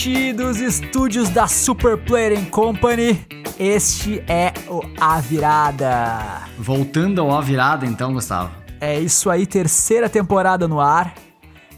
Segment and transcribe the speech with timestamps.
[0.00, 3.22] Diretamente dos estúdios da Super Player Company,
[3.58, 6.42] este é o A Virada.
[6.58, 8.50] Voltando ao A Virada, então, Gustavo.
[8.80, 11.12] É isso aí, terceira temporada no ar.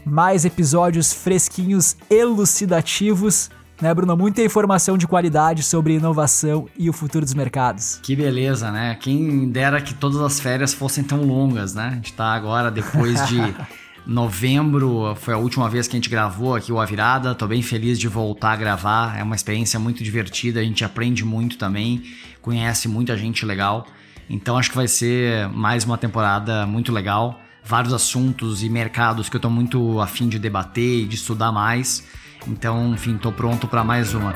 [0.05, 3.49] Mais episódios fresquinhos, elucidativos,
[3.81, 4.15] né, Bruno?
[4.15, 7.99] Muita informação de qualidade sobre inovação e o futuro dos mercados.
[8.01, 8.95] Que beleza, né?
[9.01, 11.89] Quem dera que todas as férias fossem tão longas, né?
[11.91, 13.39] A gente tá agora depois de.
[14.05, 17.33] Novembro foi a última vez que a gente gravou aqui o A Virada.
[17.33, 19.17] Tô bem feliz de voltar a gravar.
[19.17, 22.03] É uma experiência muito divertida, a gente aprende muito também,
[22.41, 23.87] conhece muita gente legal.
[24.29, 27.39] Então acho que vai ser mais uma temporada muito legal.
[27.63, 32.05] Vários assuntos e mercados que eu tô muito afim de debater e de estudar mais.
[32.45, 34.33] Então, enfim, tô pronto para mais uma.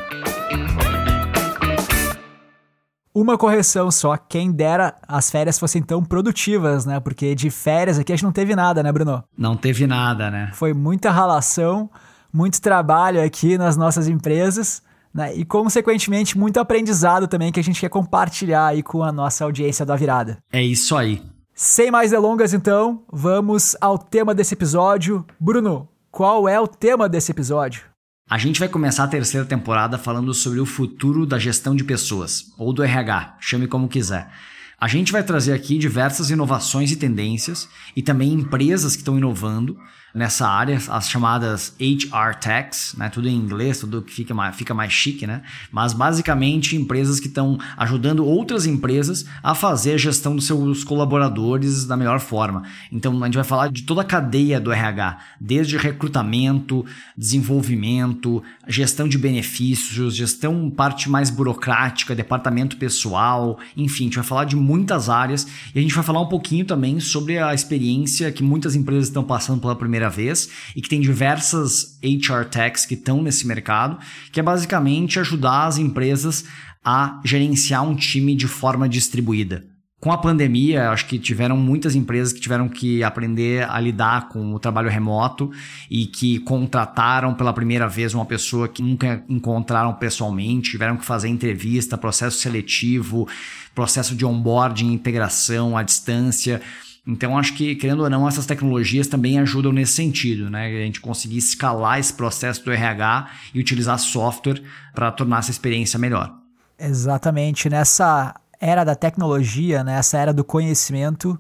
[3.20, 7.00] Uma correção só, quem dera as férias fossem tão produtivas, né?
[7.00, 9.24] Porque de férias aqui a gente não teve nada, né, Bruno?
[9.36, 10.52] Não teve nada, né?
[10.54, 11.90] Foi muita ralação,
[12.32, 15.36] muito trabalho aqui nas nossas empresas, né?
[15.36, 19.84] E consequentemente muito aprendizado também que a gente quer compartilhar aí com a nossa audiência
[19.84, 20.38] da virada.
[20.54, 21.24] É isso aí.
[21.56, 25.26] Sem mais delongas, então, vamos ao tema desse episódio.
[25.40, 27.82] Bruno, qual é o tema desse episódio?
[28.30, 32.52] A gente vai começar a terceira temporada falando sobre o futuro da gestão de pessoas,
[32.58, 34.30] ou do RH, chame como quiser.
[34.78, 39.80] A gente vai trazer aqui diversas inovações e tendências e também empresas que estão inovando
[40.18, 43.08] nessa área, as chamadas HR Techs, né?
[43.08, 45.44] tudo em inglês, tudo que fica mais, fica mais chique, né?
[45.72, 51.86] Mas basicamente empresas que estão ajudando outras empresas a fazer a gestão dos seus colaboradores
[51.86, 52.64] da melhor forma.
[52.92, 56.84] Então a gente vai falar de toda a cadeia do RH, desde recrutamento,
[57.16, 64.46] desenvolvimento, gestão de benefícios, gestão parte mais burocrática, departamento pessoal, enfim, a gente vai falar
[64.46, 68.42] de muitas áreas e a gente vai falar um pouquinho também sobre a experiência que
[68.42, 72.96] muitas empresas estão passando pela primeira primeira vez e que tem diversas HR techs que
[72.96, 73.98] estão nesse mercado,
[74.32, 76.46] que é basicamente ajudar as empresas
[76.84, 79.64] a gerenciar um time de forma distribuída.
[80.00, 84.54] Com a pandemia, acho que tiveram muitas empresas que tiveram que aprender a lidar com
[84.54, 85.50] o trabalho remoto
[85.90, 91.30] e que contrataram pela primeira vez uma pessoa que nunca encontraram pessoalmente, tiveram que fazer
[91.30, 93.28] entrevista, processo seletivo,
[93.74, 96.62] processo de onboarding, integração à distância.
[97.08, 100.66] Então, acho que, querendo ou não, essas tecnologias também ajudam nesse sentido, né?
[100.66, 104.62] A gente conseguir escalar esse processo do RH e utilizar software
[104.94, 106.36] para tornar essa experiência melhor.
[106.78, 107.70] Exatamente.
[107.70, 111.40] Nessa era da tecnologia, nessa era do conhecimento,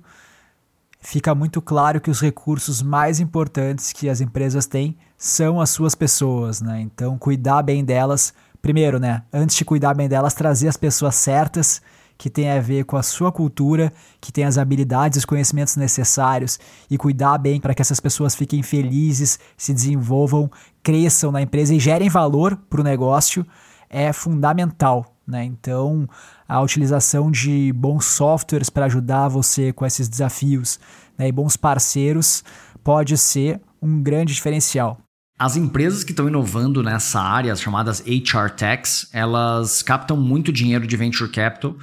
[1.01, 5.93] fica muito claro que os recursos mais importantes que as empresas têm são as suas
[5.93, 6.79] pessoas, né?
[6.79, 9.23] Então, cuidar bem delas, primeiro, né?
[9.33, 11.81] Antes de cuidar bem delas, trazer as pessoas certas
[12.17, 16.59] que tem a ver com a sua cultura, que tem as habilidades os conhecimentos necessários
[16.89, 20.49] e cuidar bem para que essas pessoas fiquem felizes, se desenvolvam,
[20.81, 23.45] cresçam na empresa e gerem valor para o negócio
[23.89, 25.13] é fundamental.
[25.25, 25.43] Né?
[25.43, 26.07] Então,
[26.47, 30.79] a utilização de bons softwares para ajudar você com esses desafios
[31.17, 31.27] né?
[31.27, 32.43] e bons parceiros
[32.83, 34.97] pode ser um grande diferencial.
[35.39, 40.87] As empresas que estão inovando nessa área, as chamadas HR Techs, elas captam muito dinheiro
[40.87, 41.75] de venture capital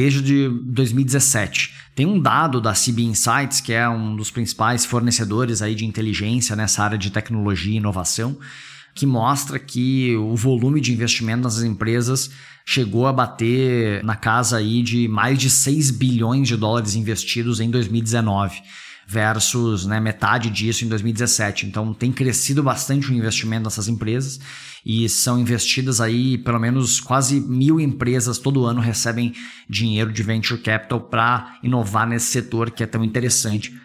[0.00, 1.74] desde 2017.
[1.94, 6.56] Tem um dado da CB Insights, que é um dos principais fornecedores aí de inteligência
[6.56, 8.38] nessa área de tecnologia e inovação,
[8.94, 12.30] que mostra que o volume de investimento nas empresas
[12.64, 17.70] chegou a bater na casa aí de mais de 6 bilhões de dólares investidos em
[17.70, 18.62] 2019
[19.10, 21.66] versus né, metade disso em 2017.
[21.66, 24.38] Então tem crescido bastante o investimento nessas empresas
[24.86, 29.34] e são investidas aí pelo menos quase mil empresas todo ano recebem
[29.68, 33.76] dinheiro de venture capital para inovar nesse setor que é tão interessante.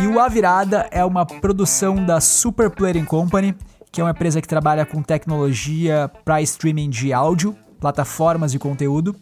[0.00, 3.56] E o A Virada é uma produção da Super Player Company,
[3.90, 9.16] que é uma empresa que trabalha com tecnologia para streaming de áudio, plataformas de conteúdo.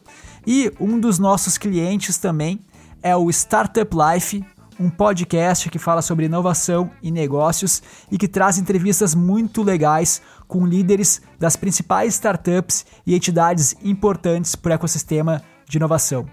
[0.47, 2.61] E um dos nossos clientes também
[3.03, 4.45] é o Startup Life,
[4.79, 10.67] um podcast que fala sobre inovação e negócios e que traz entrevistas muito legais com
[10.67, 16.27] líderes das principais startups e entidades importantes para o ecossistema de inovação.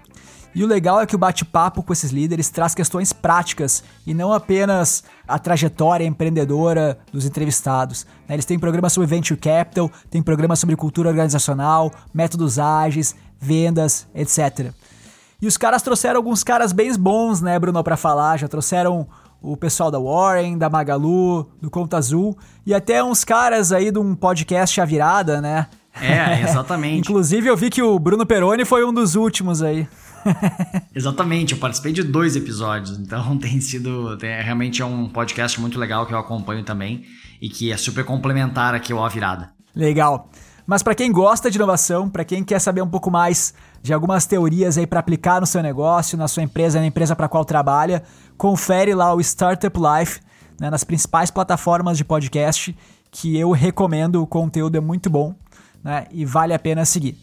[0.53, 4.33] E o legal é que o bate-papo com esses líderes traz questões práticas e não
[4.33, 8.05] apenas a trajetória empreendedora dos entrevistados.
[8.27, 8.35] Né?
[8.35, 14.73] Eles têm programas sobre venture capital, têm programas sobre cultura organizacional, métodos ágeis, vendas, etc.
[15.41, 18.37] E os caras trouxeram alguns caras bem bons, né, Bruno, para falar.
[18.37, 19.07] Já trouxeram
[19.41, 23.97] o pessoal da Warren, da Magalu, do Conta Azul e até uns caras aí de
[23.97, 25.67] um podcast A Virada, né?
[26.01, 26.99] É, exatamente.
[27.09, 29.87] Inclusive eu vi que o Bruno Peroni foi um dos últimos aí.
[30.93, 34.17] Exatamente, eu participei de dois episódios, então tem sido.
[34.17, 37.05] Tem, realmente é um podcast muito legal que eu acompanho também.
[37.41, 39.51] e que é super complementar aqui ao A Virada.
[39.73, 40.29] Legal.
[40.67, 44.25] Mas para quem gosta de inovação, para quem quer saber um pouco mais de algumas
[44.25, 48.03] teorias aí para aplicar no seu negócio, na sua empresa, na empresa para qual trabalha,
[48.37, 50.19] confere lá o Startup Life
[50.59, 52.75] né, nas principais plataformas de podcast,
[53.11, 55.33] que eu recomendo, o conteúdo é muito bom
[55.83, 57.17] né, e vale a pena seguir.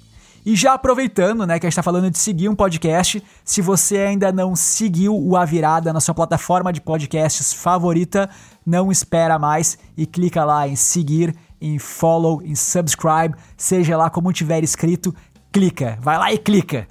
[0.45, 3.99] E já aproveitando, né, que a gente está falando de seguir um podcast, se você
[3.99, 8.31] ainda não seguiu o A Virada na sua plataforma de podcasts favorita,
[8.65, 14.33] não espera mais e clica lá em seguir, em follow, em subscribe, seja lá como
[14.33, 15.13] tiver escrito,
[15.57, 15.99] clica.
[16.03, 16.87] Vai lá e clica.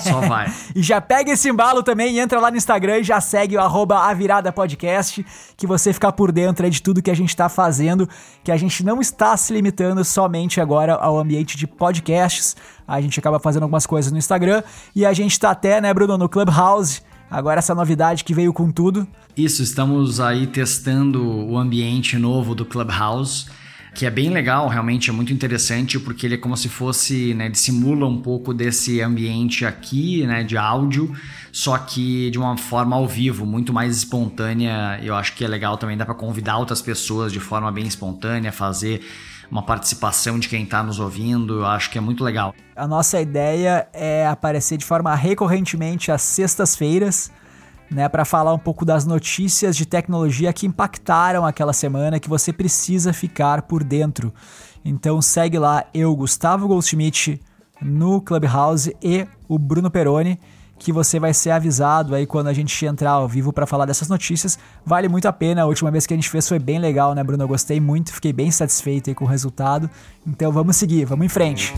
[0.00, 0.46] Só vai.
[0.72, 3.60] e já pega esse embalo também e entra lá no Instagram e já segue o
[3.60, 3.98] arroba
[4.54, 5.26] Podcast,
[5.56, 8.08] que você ficar por dentro de tudo que a gente está fazendo,
[8.44, 12.56] que a gente não está se limitando somente agora ao ambiente de podcasts.
[12.86, 14.62] A gente acaba fazendo algumas coisas no Instagram
[14.94, 17.02] e a gente está até, né, Bruno, no Clubhouse.
[17.28, 19.08] Agora essa novidade que veio com tudo.
[19.36, 23.46] Isso, estamos aí testando o ambiente novo do Clubhouse
[23.94, 27.46] que é bem legal, realmente é muito interessante, porque ele é como se fosse, né,
[27.46, 31.14] ele simula um pouco desse ambiente aqui, né, de áudio,
[31.52, 34.98] só que de uma forma ao vivo, muito mais espontânea.
[35.02, 38.50] Eu acho que é legal também, dá para convidar outras pessoas de forma bem espontânea,
[38.50, 39.00] fazer
[39.50, 42.52] uma participação de quem está nos ouvindo, eu acho que é muito legal.
[42.74, 47.30] A nossa ideia é aparecer de forma recorrentemente às sextas-feiras
[47.90, 52.52] né, para falar um pouco das notícias de tecnologia que impactaram aquela semana que você
[52.52, 54.32] precisa ficar por dentro.
[54.84, 57.40] Então segue lá eu, Gustavo Goldschmidt,
[57.80, 60.38] no Clubhouse e o Bruno Peroni,
[60.78, 64.08] que você vai ser avisado aí quando a gente entrar ao vivo para falar dessas
[64.08, 64.58] notícias.
[64.84, 65.62] Vale muito a pena.
[65.62, 67.44] A última vez que a gente fez foi bem legal, né, Bruno?
[67.44, 69.88] Eu gostei muito, fiquei bem satisfeito aí com o resultado.
[70.26, 71.72] Então vamos seguir, vamos em frente.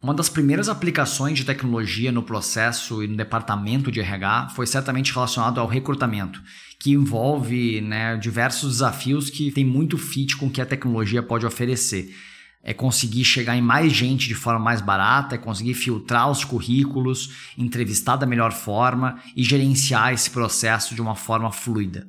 [0.00, 5.12] Uma das primeiras aplicações de tecnologia no processo e no departamento de RH foi certamente
[5.12, 6.40] relacionado ao recrutamento,
[6.78, 11.44] que envolve né, diversos desafios que tem muito fit com o que a tecnologia pode
[11.44, 12.14] oferecer.
[12.62, 17.50] É conseguir chegar em mais gente de forma mais barata, é conseguir filtrar os currículos,
[17.58, 22.06] entrevistar da melhor forma e gerenciar esse processo de uma forma fluida.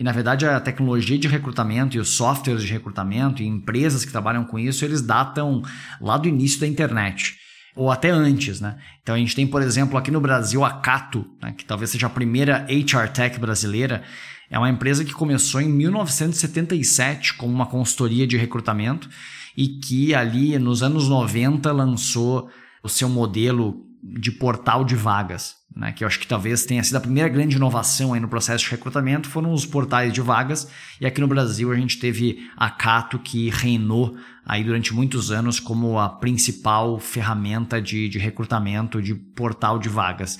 [0.00, 4.10] E na verdade a tecnologia de recrutamento e os softwares de recrutamento e empresas que
[4.10, 5.60] trabalham com isso, eles datam
[6.00, 7.36] lá do início da internet.
[7.76, 8.78] Ou até antes, né?
[9.02, 12.06] Então a gente tem, por exemplo, aqui no Brasil a Cato, né, que talvez seja
[12.06, 14.02] a primeira HR Tech brasileira.
[14.50, 19.06] É uma empresa que começou em 1977 como uma consultoria de recrutamento
[19.54, 22.48] e que ali nos anos 90 lançou
[22.82, 26.96] o seu modelo de portal de vagas, né, que eu acho que talvez tenha sido
[26.96, 30.68] a primeira grande inovação aí no processo de recrutamento, foram os portais de vagas,
[31.00, 35.60] e aqui no Brasil a gente teve a Cato que reinou aí durante muitos anos
[35.60, 40.38] como a principal ferramenta de, de recrutamento de portal de vagas.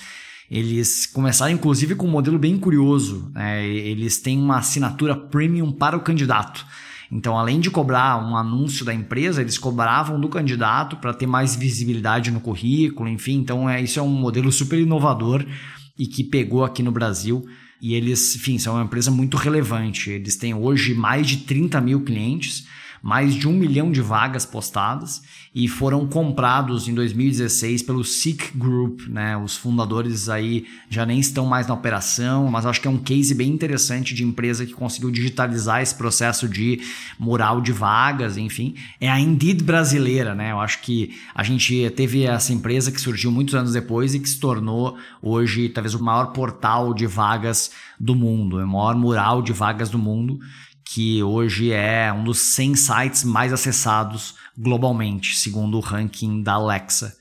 [0.50, 5.96] Eles começaram inclusive com um modelo bem curioso, né, eles têm uma assinatura premium para
[5.96, 6.66] o candidato.
[7.10, 11.56] Então, além de cobrar um anúncio da empresa, eles cobravam do candidato para ter mais
[11.56, 13.38] visibilidade no currículo, enfim.
[13.38, 15.44] Então, é, isso é um modelo super inovador
[15.98, 17.44] e que pegou aqui no Brasil.
[17.82, 20.10] E eles, enfim, são uma empresa muito relevante.
[20.10, 22.66] Eles têm hoje mais de 30 mil clientes
[23.02, 25.22] mais de um milhão de vagas postadas
[25.54, 29.36] e foram comprados em 2016 pelo Seek Group, né?
[29.36, 33.34] Os fundadores aí já nem estão mais na operação, mas acho que é um case
[33.34, 36.80] bem interessante de empresa que conseguiu digitalizar esse processo de
[37.18, 38.74] mural de vagas, enfim.
[39.00, 40.52] É a Indeed brasileira, né?
[40.52, 44.28] Eu acho que a gente teve essa empresa que surgiu muitos anos depois e que
[44.28, 49.52] se tornou hoje talvez o maior portal de vagas do mundo, o maior mural de
[49.52, 50.38] vagas do mundo
[50.92, 57.14] que hoje é um dos 100 sites mais acessados globalmente, segundo o ranking da Alexa.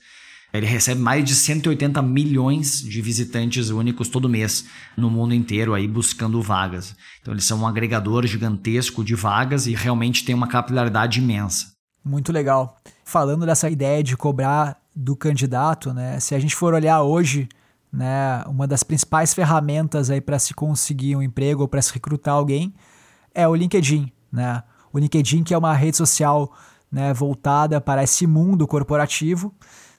[0.52, 4.66] Ele recebe mais de 180 milhões de visitantes únicos todo mês
[4.98, 6.96] no mundo inteiro aí buscando vagas.
[7.22, 11.68] Então eles são um agregador gigantesco de vagas e realmente tem uma capilaridade imensa.
[12.04, 12.76] Muito legal.
[13.06, 16.20] Falando dessa ideia de cobrar do candidato, né?
[16.20, 17.48] Se a gente for olhar hoje,
[17.94, 22.34] né, uma das principais ferramentas aí para se conseguir um emprego ou para se recrutar
[22.34, 22.74] alguém
[23.34, 24.64] é o LinkedIn, né?
[24.92, 26.52] O LinkedIn que é uma rede social
[26.92, 29.54] né, voltada para esse mundo corporativo,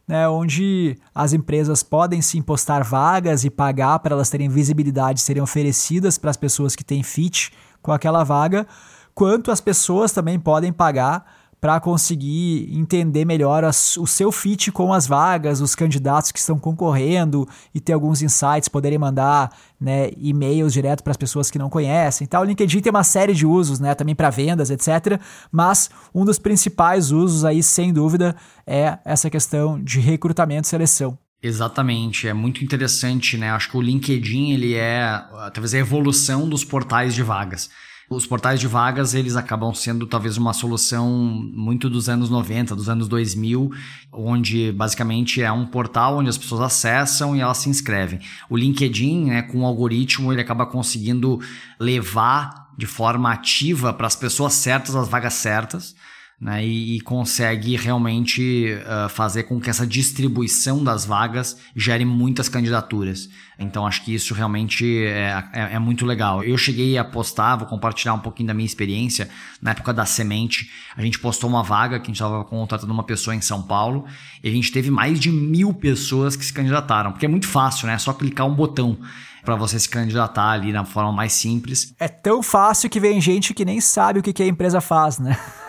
[0.07, 5.43] né, onde as empresas podem sim postar vagas e pagar para elas terem visibilidade, serem
[5.43, 8.67] oferecidas para as pessoas que têm fit com aquela vaga,
[9.15, 14.93] quanto as pessoas também podem pagar para conseguir entender melhor as, o seu fit com
[14.93, 20.73] as vagas, os candidatos que estão concorrendo e ter alguns insights, poderem mandar né, e-mails
[20.73, 22.27] direto para as pessoas que não conhecem.
[22.27, 22.41] Tá?
[22.41, 25.21] O LinkedIn tem uma série de usos, né, também para vendas, etc.
[25.53, 28.35] Mas um dos principais usos aí, sem dúvida,
[28.67, 31.19] é essa questão de recrutamento e seleção.
[31.43, 33.51] Exatamente, é muito interessante, né?
[33.51, 35.25] Acho que o LinkedIn ele é
[35.55, 37.71] talvez a evolução dos portais de vagas.
[38.13, 41.09] Os portais de vagas, eles acabam sendo talvez uma solução
[41.55, 43.71] muito dos anos 90, dos anos 2000,
[44.11, 48.19] onde basicamente é um portal onde as pessoas acessam e elas se inscrevem.
[48.49, 51.39] O LinkedIn, né, com o algoritmo, ele acaba conseguindo
[51.79, 55.95] levar de forma ativa para as pessoas certas as vagas certas
[56.41, 62.49] né, e, e, consegue realmente uh, fazer com que essa distribuição das vagas gere muitas
[62.49, 63.29] candidaturas.
[63.59, 66.43] Então acho que isso realmente é, é, é, muito legal.
[66.43, 69.29] Eu cheguei a postar, vou compartilhar um pouquinho da minha experiência.
[69.61, 73.05] Na época da semente, a gente postou uma vaga que a gente estava contratando uma
[73.05, 74.07] pessoa em São Paulo
[74.43, 77.87] e a gente teve mais de mil pessoas que se candidataram, porque é muito fácil,
[77.87, 77.93] né?
[77.93, 78.97] É só clicar um botão
[79.45, 81.95] para você se candidatar ali na forma mais simples.
[82.01, 85.19] É tão fácil que vem gente que nem sabe o que, que a empresa faz,
[85.19, 85.39] né?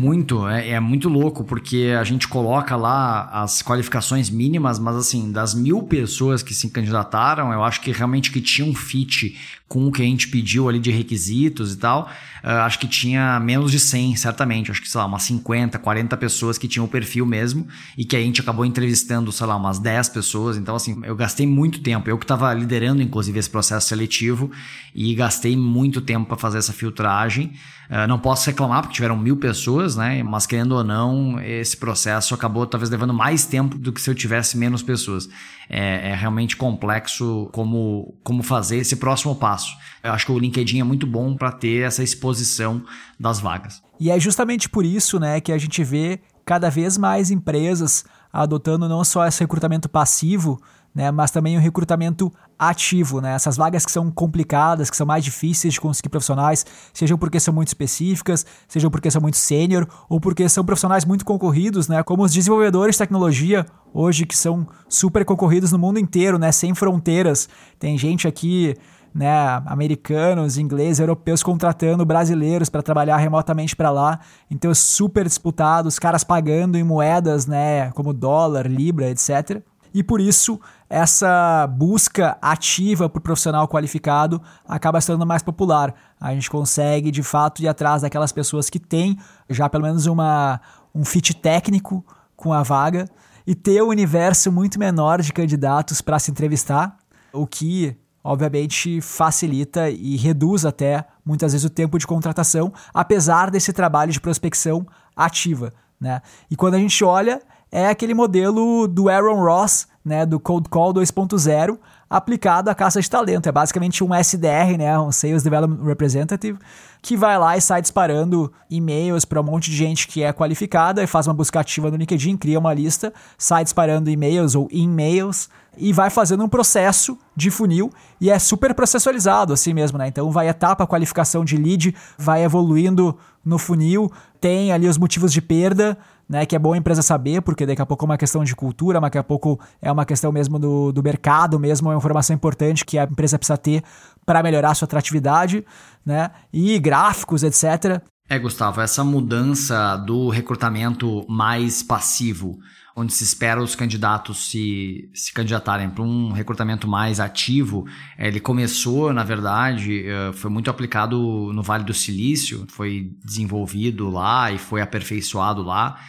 [0.00, 5.30] muito, é, é, muito louco, porque a gente coloca lá as qualificações mínimas, mas assim,
[5.32, 9.36] das mil pessoas que se candidataram, eu acho que realmente que tinha um fit
[9.68, 12.10] com o que a gente pediu ali de requisitos e tal,
[12.42, 14.70] uh, acho que tinha menos de 100, certamente.
[14.70, 18.16] Acho que, sei lá, umas 50, 40 pessoas que tinham o perfil mesmo e que
[18.16, 20.56] a gente acabou entrevistando, sei lá, umas 10 pessoas.
[20.56, 22.08] Então, assim, eu gastei muito tempo.
[22.08, 24.50] Eu que estava liderando, inclusive, esse processo seletivo
[24.94, 27.52] e gastei muito tempo para fazer essa filtragem.
[27.90, 30.22] Uh, não posso reclamar porque tiveram mil pessoas, né?
[30.22, 34.14] Mas querendo ou não, esse processo acabou talvez levando mais tempo do que se eu
[34.14, 35.28] tivesse menos pessoas.
[35.70, 39.74] É, é realmente complexo como, como fazer esse próximo passo.
[40.02, 42.82] Eu acho que o LinkedIn é muito bom para ter essa exposição
[43.18, 43.82] das vagas.
[43.98, 48.88] E é justamente por isso, né, que a gente vê cada vez mais empresas adotando
[48.88, 50.60] não só esse recrutamento passivo,
[50.94, 53.34] né, mas também o recrutamento ativo, né?
[53.34, 57.54] Essas vagas que são complicadas, que são mais difíceis de conseguir profissionais, sejam porque são
[57.54, 62.02] muito específicas, sejam porque são muito sênior, ou porque são profissionais muito concorridos, né?
[62.02, 63.64] Como os desenvolvedores de tecnologia
[63.94, 66.50] hoje que são super concorridos no mundo inteiro, né?
[66.50, 67.48] Sem fronteiras.
[67.78, 68.74] Tem gente aqui
[69.14, 74.20] né, americanos, ingleses, europeus contratando brasileiros para trabalhar remotamente para lá.
[74.50, 79.62] Então super disputado, os caras pagando em moedas, né, como dólar, libra, etc.
[79.92, 85.94] E por isso, essa busca ativa por profissional qualificado acaba sendo mais popular.
[86.20, 89.18] A gente consegue, de fato, ir atrás daquelas pessoas que têm
[89.48, 90.60] já pelo menos uma,
[90.94, 92.04] um fit técnico
[92.36, 93.08] com a vaga
[93.46, 96.96] e ter um universo muito menor de candidatos para se entrevistar,
[97.32, 103.72] o que obviamente facilita e reduz até muitas vezes o tempo de contratação, apesar desse
[103.72, 105.72] trabalho de prospecção ativa.
[106.00, 106.20] Né?
[106.50, 110.94] E quando a gente olha, é aquele modelo do Aaron Ross, né, do Cold Call
[110.94, 113.48] 2.0, aplicado à caça de talento.
[113.48, 116.58] É basicamente um SDR, né, um Sales Development Representative,
[117.02, 121.02] que vai lá e sai disparando e-mails para um monte de gente que é qualificada
[121.02, 125.48] e faz uma busca ativa no LinkedIn, cria uma lista, sai disparando e-mails ou e-mails
[125.76, 130.08] e vai fazendo um processo de funil e é super processualizado assim mesmo, né?
[130.08, 134.10] Então vai etapa a qualificação de lead, vai evoluindo no funil,
[134.40, 135.96] tem ali os motivos de perda,
[136.28, 138.54] né, que é bom a empresa saber, porque daqui a pouco é uma questão de
[138.54, 142.36] cultura, daqui a pouco é uma questão mesmo do, do mercado mesmo, é uma informação
[142.36, 143.82] importante que a empresa precisa ter
[144.26, 145.64] para melhorar a sua atratividade,
[146.04, 148.02] né, e gráficos, etc.
[148.28, 152.58] É, Gustavo, essa mudança do recrutamento mais passivo,
[152.98, 157.86] onde se espera os candidatos se, se candidatarem para um recrutamento mais ativo,
[158.18, 161.16] ele começou, na verdade, eh, foi muito aplicado
[161.52, 166.00] no Vale do Silício, foi desenvolvido lá e foi aperfeiçoado lá.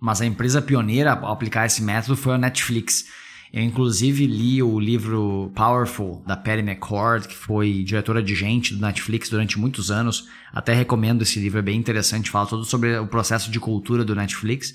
[0.00, 3.06] Mas a empresa pioneira ao aplicar esse método foi a Netflix.
[3.52, 8.80] Eu, inclusive, li o livro Powerful, da Patty McCord, que foi diretora de gente do
[8.80, 10.28] Netflix durante muitos anos.
[10.52, 12.30] Até recomendo esse livro, é bem interessante.
[12.30, 14.72] Fala todo sobre o processo de cultura do Netflix.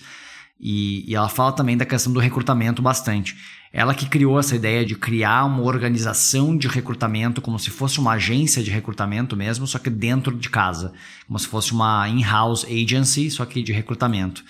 [0.66, 3.36] E, e ela fala também da questão do recrutamento bastante.
[3.74, 8.14] Ela que criou essa ideia de criar uma organização de recrutamento como se fosse uma
[8.14, 10.94] agência de recrutamento mesmo, só que dentro de casa.
[11.28, 14.42] Como se fosse uma in-house agency, só que de recrutamento.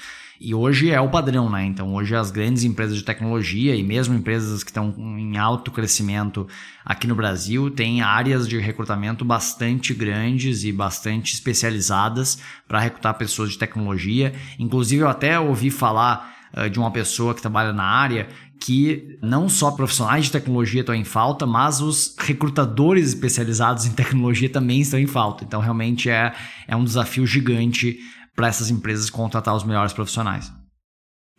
[0.45, 1.63] E hoje é o padrão, né?
[1.63, 6.45] Então, hoje as grandes empresas de tecnologia e mesmo empresas que estão em alto crescimento
[6.83, 13.51] aqui no Brasil têm áreas de recrutamento bastante grandes e bastante especializadas para recrutar pessoas
[13.51, 14.33] de tecnologia.
[14.59, 18.27] Inclusive, eu até ouvi falar uh, de uma pessoa que trabalha na área
[18.59, 24.50] que não só profissionais de tecnologia estão em falta, mas os recrutadores especializados em tecnologia
[24.50, 25.45] também estão em falta.
[25.45, 26.33] Então, realmente é,
[26.67, 27.97] é um desafio gigante
[28.35, 30.51] para essas empresas contratar os melhores profissionais.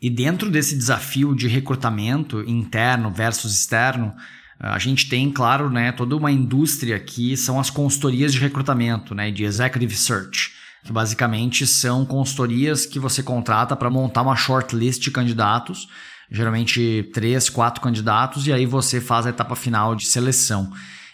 [0.00, 4.14] E dentro desse desafio de recrutamento interno versus externo,
[4.58, 9.30] a gente tem, claro, né, toda uma indústria que são as consultorias de recrutamento, né,
[9.30, 10.52] de executive search,
[10.84, 15.88] que basicamente são consultorias que você contrata para montar uma shortlist de candidatos
[16.30, 20.72] geralmente três, quatro candidatos, e aí você faz a etapa final de seleção.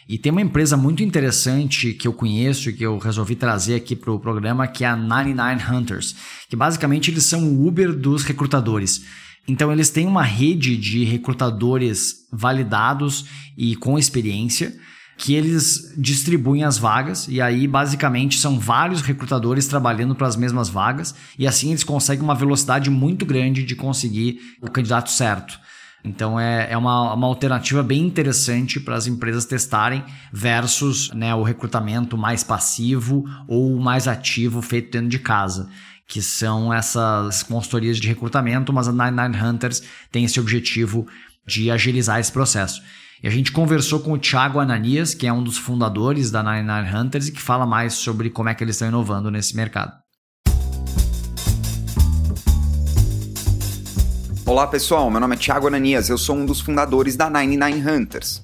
[0.08, 3.94] E tem uma empresa muito interessante que eu conheço e que eu resolvi trazer aqui
[3.94, 6.16] para o programa, que é a 99 Hunters,
[6.48, 9.04] que basicamente eles são o Uber dos recrutadores.
[9.46, 13.26] Então eles têm uma rede de recrutadores validados
[13.56, 14.74] e com experiência
[15.20, 20.70] que eles distribuem as vagas e aí basicamente são vários recrutadores trabalhando para as mesmas
[20.70, 25.60] vagas e assim eles conseguem uma velocidade muito grande de conseguir o candidato certo.
[26.02, 30.02] Então é, é uma, uma alternativa bem interessante para as empresas testarem
[30.32, 35.68] versus né, o recrutamento mais passivo ou mais ativo feito dentro de casa.
[36.06, 41.06] Que são essas consultorias de recrutamento, mas a 99 Hunters tem esse objetivo
[41.46, 42.82] de agilizar esse processo.
[43.22, 46.96] E a gente conversou com o Thiago Ananias, que é um dos fundadores da 99
[46.96, 49.92] Hunters e que fala mais sobre como é que eles estão inovando nesse mercado.
[54.50, 58.42] Olá pessoal, meu nome é Thiago Ananias, eu sou um dos fundadores da 99 Hunters.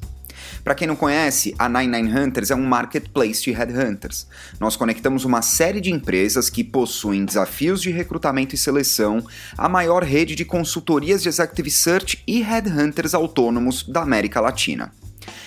[0.63, 4.25] Para quem não conhece, a 99 Hunters é um marketplace de headhunters.
[4.61, 9.21] Nós conectamos uma série de empresas que possuem desafios de recrutamento e seleção,
[9.59, 14.93] a maior rede de consultorias de executive search e headhunters autônomos da América Latina.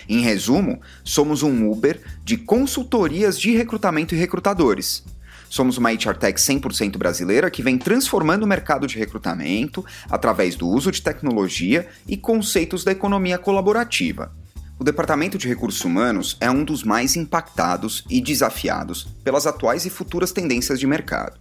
[0.10, 5.06] Em resumo, somos um Uber de consultorias de recrutamento e recrutadores.
[5.50, 10.68] Somos uma HR Tech 100% brasileira que vem transformando o mercado de recrutamento através do
[10.68, 14.32] uso de tecnologia e conceitos da economia colaborativa.
[14.78, 19.90] O Departamento de Recursos Humanos é um dos mais impactados e desafiados pelas atuais e
[19.90, 21.38] futuras tendências de mercado.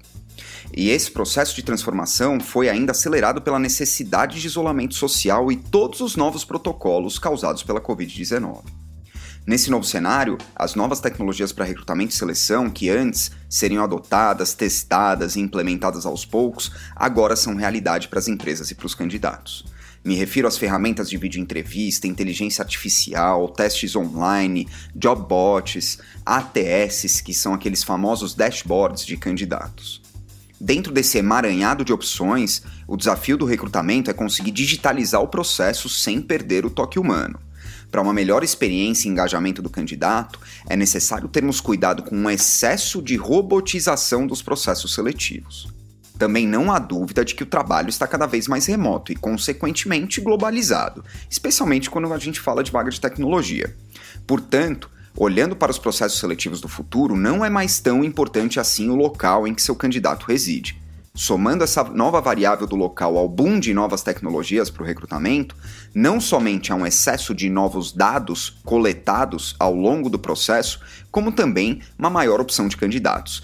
[0.74, 6.00] E esse processo de transformação foi ainda acelerado pela necessidade de isolamento social e todos
[6.00, 8.87] os novos protocolos causados pela Covid-19.
[9.48, 15.36] Nesse novo cenário, as novas tecnologias para recrutamento e seleção, que antes seriam adotadas, testadas
[15.36, 19.64] e implementadas aos poucos, agora são realidade para as empresas e para os candidatos.
[20.04, 27.54] Me refiro às ferramentas de vídeo entrevista, inteligência artificial, testes online, jobbots, ATS, que são
[27.54, 30.02] aqueles famosos dashboards de candidatos.
[30.60, 36.20] Dentro desse emaranhado de opções, o desafio do recrutamento é conseguir digitalizar o processo sem
[36.20, 37.47] perder o toque humano.
[37.90, 43.00] Para uma melhor experiência e engajamento do candidato, é necessário termos cuidado com um excesso
[43.00, 45.68] de robotização dos processos seletivos.
[46.18, 50.20] Também não há dúvida de que o trabalho está cada vez mais remoto e, consequentemente,
[50.20, 53.74] globalizado, especialmente quando a gente fala de vaga de tecnologia.
[54.26, 58.96] Portanto, olhando para os processos seletivos do futuro, não é mais tão importante assim o
[58.96, 60.80] local em que seu candidato reside.
[61.18, 65.56] Somando essa nova variável do local ao boom de novas tecnologias para o recrutamento,
[65.92, 71.82] não somente há um excesso de novos dados coletados ao longo do processo, como também
[71.98, 73.42] uma maior opção de candidatos.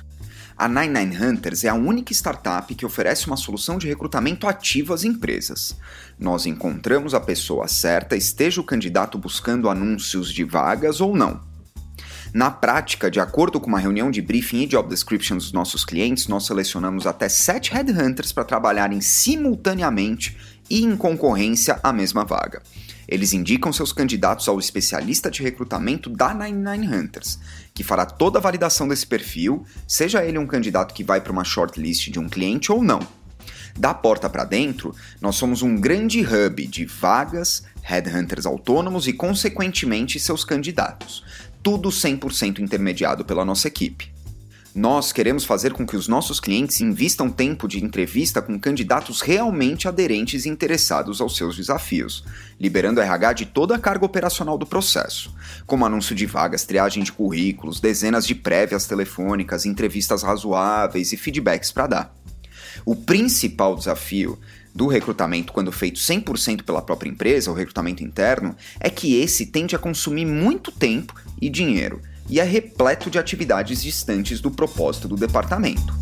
[0.57, 5.03] A 99 Hunters é a única startup que oferece uma solução de recrutamento ativo às
[5.03, 5.77] empresas.
[6.17, 11.41] Nós encontramos a pessoa certa, esteja o candidato buscando anúncios de vagas ou não.
[12.35, 16.27] Na prática, de acordo com uma reunião de briefing e job description dos nossos clientes,
[16.27, 20.37] nós selecionamos até 7 headhunters para trabalharem simultaneamente
[20.69, 22.61] e em concorrência à mesma vaga.
[23.07, 27.39] Eles indicam seus candidatos ao especialista de recrutamento da 99 Hunters,
[27.73, 31.45] que fará toda a validação desse perfil, seja ele um candidato que vai para uma
[31.45, 32.99] shortlist de um cliente ou não.
[33.77, 40.19] Da porta para dentro, nós somos um grande hub de vagas, headhunters autônomos e, consequentemente,
[40.19, 41.23] seus candidatos
[41.65, 44.13] tudo 100% intermediado pela nossa equipe.
[44.75, 49.89] Nós queremos fazer com que os nossos clientes invistam tempo de entrevista com candidatos realmente
[49.89, 52.23] aderentes e interessados aos seus desafios,
[52.61, 57.03] liberando o RH de toda a carga operacional do processo, como anúncio de vagas, triagem
[57.03, 62.17] de currículos, dezenas de prévias telefônicas, entrevistas razoáveis e feedbacks para dar.
[62.85, 64.39] O principal desafio
[64.75, 69.77] do recrutamento quando feito 100% pela própria empresa, o recrutamento interno, é que esse tende
[69.77, 75.17] a consumir muito tempo e dinheiro e é repleto de atividades distantes do propósito do
[75.17, 75.95] departamento.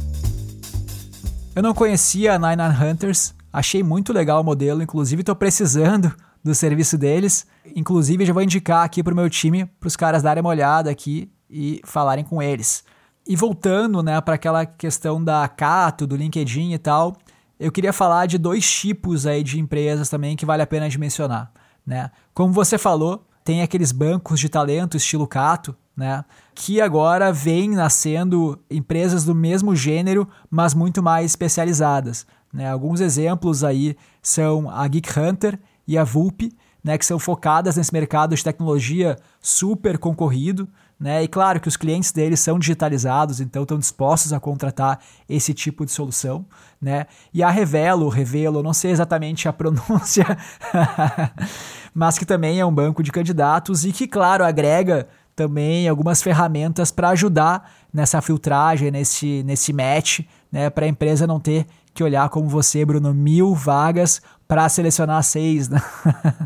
[1.54, 6.54] Eu não conhecia a Nine Hunters, achei muito legal o modelo, inclusive estou precisando do
[6.54, 7.46] serviço deles.
[7.76, 10.90] Inclusive já vou indicar aqui para o meu time, para os caras darem uma olhada
[10.90, 12.84] aqui e falarem com eles.
[13.26, 17.16] E voltando né, para aquela questão da Cato, do LinkedIn e tal,
[17.60, 20.98] eu queria falar de dois tipos aí de empresas também que vale a pena de
[20.98, 21.52] mencionar.
[21.86, 22.10] Né?
[22.34, 26.24] Como você falou, tem aqueles bancos de talento estilo Cato, né?
[26.54, 32.26] que agora vem nascendo empresas do mesmo gênero, mas muito mais especializadas.
[32.52, 32.70] Né?
[32.70, 36.42] Alguns exemplos aí são a Geek Hunter e a Vulp,
[36.82, 41.22] né, que são focadas nesse mercado de tecnologia super concorrido, né?
[41.22, 45.84] E claro que os clientes deles são digitalizados, então estão dispostos a contratar esse tipo
[45.84, 46.46] de solução,
[46.80, 47.06] né?
[47.34, 50.24] E a Revelo, Revelo, não sei exatamente a pronúncia,
[51.94, 56.90] mas que também é um banco de candidatos e que, claro, agrega também algumas ferramentas
[56.90, 60.70] para ajudar nessa filtragem, nesse, nesse match, né?
[60.70, 65.68] Para a empresa não ter que olhar como você, Bruno, mil vagas para selecionar seis,
[65.68, 65.80] né?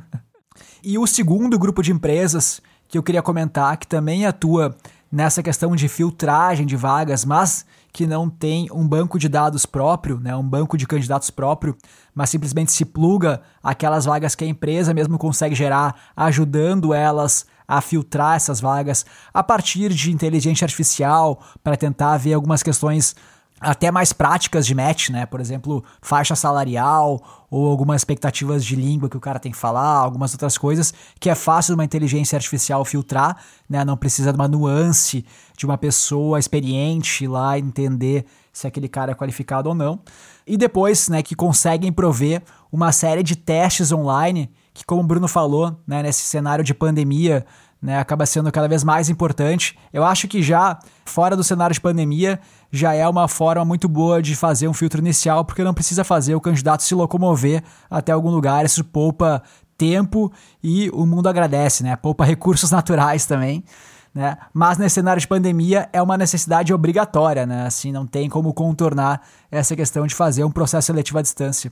[0.83, 4.77] e o segundo grupo de empresas que eu queria comentar, que também atua
[5.11, 7.65] nessa questão de filtragem de vagas, mas
[7.97, 11.75] que não tem um banco de dados próprio, né, um banco de candidatos próprio,
[12.15, 17.81] mas simplesmente se pluga aquelas vagas que a empresa mesmo consegue gerar, ajudando elas a
[17.81, 23.17] filtrar essas vagas a partir de inteligência artificial para tentar ver algumas questões
[23.61, 25.25] até mais práticas de match, né?
[25.25, 29.97] Por exemplo, faixa salarial ou algumas expectativas de língua que o cara tem que falar,
[29.99, 33.37] algumas outras coisas que é fácil uma inteligência artificial filtrar,
[33.69, 33.85] né?
[33.85, 35.25] Não precisa de uma nuance
[35.57, 40.01] de uma pessoa experiente lá entender se aquele cara é qualificado ou não.
[40.47, 45.27] E depois, né, que conseguem prover uma série de testes online que, como o Bruno
[45.27, 47.45] falou, né, nesse cenário de pandemia,
[47.81, 49.79] né, acaba sendo cada vez mais importante.
[49.93, 52.41] Eu acho que já fora do cenário de pandemia
[52.77, 56.35] já é uma forma muito boa de fazer um filtro inicial, porque não precisa fazer
[56.35, 59.43] o candidato se locomover até algum lugar, isso poupa
[59.77, 61.97] tempo e o mundo agradece, né?
[61.97, 63.65] Poupa recursos naturais também.
[64.15, 64.37] Né?
[64.53, 67.67] Mas nesse cenário de pandemia é uma necessidade obrigatória, né?
[67.67, 71.71] Assim, não tem como contornar essa questão de fazer um processo seletivo à distância.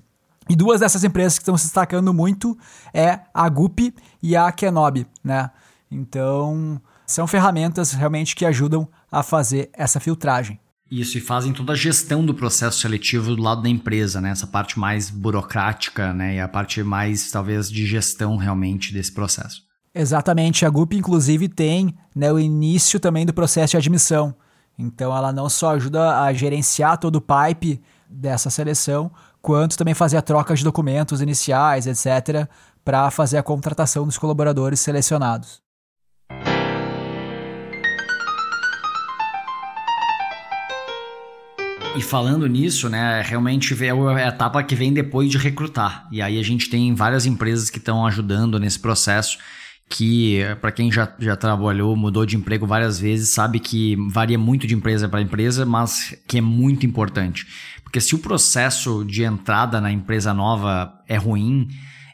[0.49, 2.57] E duas dessas empresas que estão se destacando muito
[2.93, 5.51] é a Gup e a Kenobi, né?
[5.91, 10.61] Então, são ferramentas realmente que ajudam a fazer essa filtragem.
[10.91, 14.31] Isso, e fazem toda a gestão do processo seletivo do lado da empresa, né?
[14.31, 16.37] Essa parte mais burocrática, né?
[16.37, 19.63] E a parte mais, talvez, de gestão realmente desse processo.
[19.95, 20.67] Exatamente.
[20.67, 24.35] A GUP, inclusive, tem né, o início também do processo de admissão.
[24.79, 30.17] Então, ela não só ajuda a gerenciar todo o pipe dessa seleção, quanto também fazer
[30.17, 32.49] a troca de documentos iniciais, etc.,
[32.85, 35.64] para fazer a contratação dos colaboradores selecionados.
[41.97, 46.09] E falando nisso, né, realmente é a etapa que vem depois de recrutar.
[46.11, 49.39] E aí a gente tem várias empresas que estão ajudando nesse processo
[49.89, 54.67] que para quem já, já trabalhou, mudou de emprego várias vezes, sabe que varia muito
[54.67, 57.47] de empresa para empresa, mas que é muito importante.
[57.83, 61.69] Porque se o processo de entrada na empresa nova é ruim,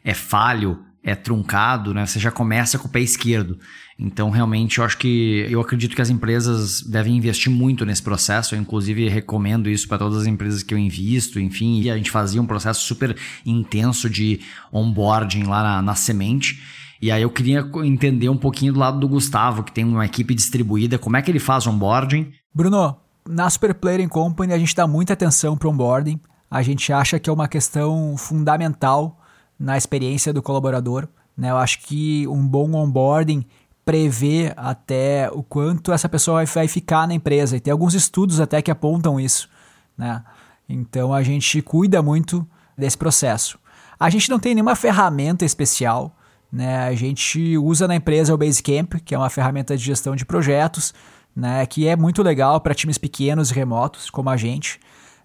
[0.04, 2.04] é falho, é truncado, né?
[2.04, 3.58] Você já começa com o pé esquerdo.
[4.02, 8.54] Então, realmente, eu acho que eu acredito que as empresas devem investir muito nesse processo.
[8.54, 11.38] Eu, inclusive, recomendo isso para todas as empresas que eu invisto.
[11.38, 14.40] Enfim, e a gente fazia um processo super intenso de
[14.72, 16.62] onboarding lá na, na semente.
[17.02, 20.34] E aí eu queria entender um pouquinho do lado do Gustavo, que tem uma equipe
[20.34, 20.98] distribuída.
[20.98, 22.32] Como é que ele faz onboarding?
[22.54, 22.96] Bruno,
[23.28, 26.18] na Super Player Company a gente dá muita atenção para onboarding.
[26.50, 29.20] A gente acha que é uma questão fundamental
[29.58, 31.06] na experiência do colaborador.
[31.36, 31.50] Né?
[31.50, 33.44] Eu acho que um bom onboarding
[33.90, 37.56] prevê até o quanto essa pessoa vai ficar na empresa.
[37.56, 39.50] E tem alguns estudos até que apontam isso.
[39.98, 40.22] Né?
[40.68, 42.46] Então a gente cuida muito
[42.78, 43.58] desse processo.
[43.98, 46.16] A gente não tem nenhuma ferramenta especial.
[46.52, 46.86] Né?
[46.86, 50.94] A gente usa na empresa o Basecamp, que é uma ferramenta de gestão de projetos,
[51.34, 51.66] né?
[51.66, 54.78] que é muito legal para times pequenos e remotos, como a gente.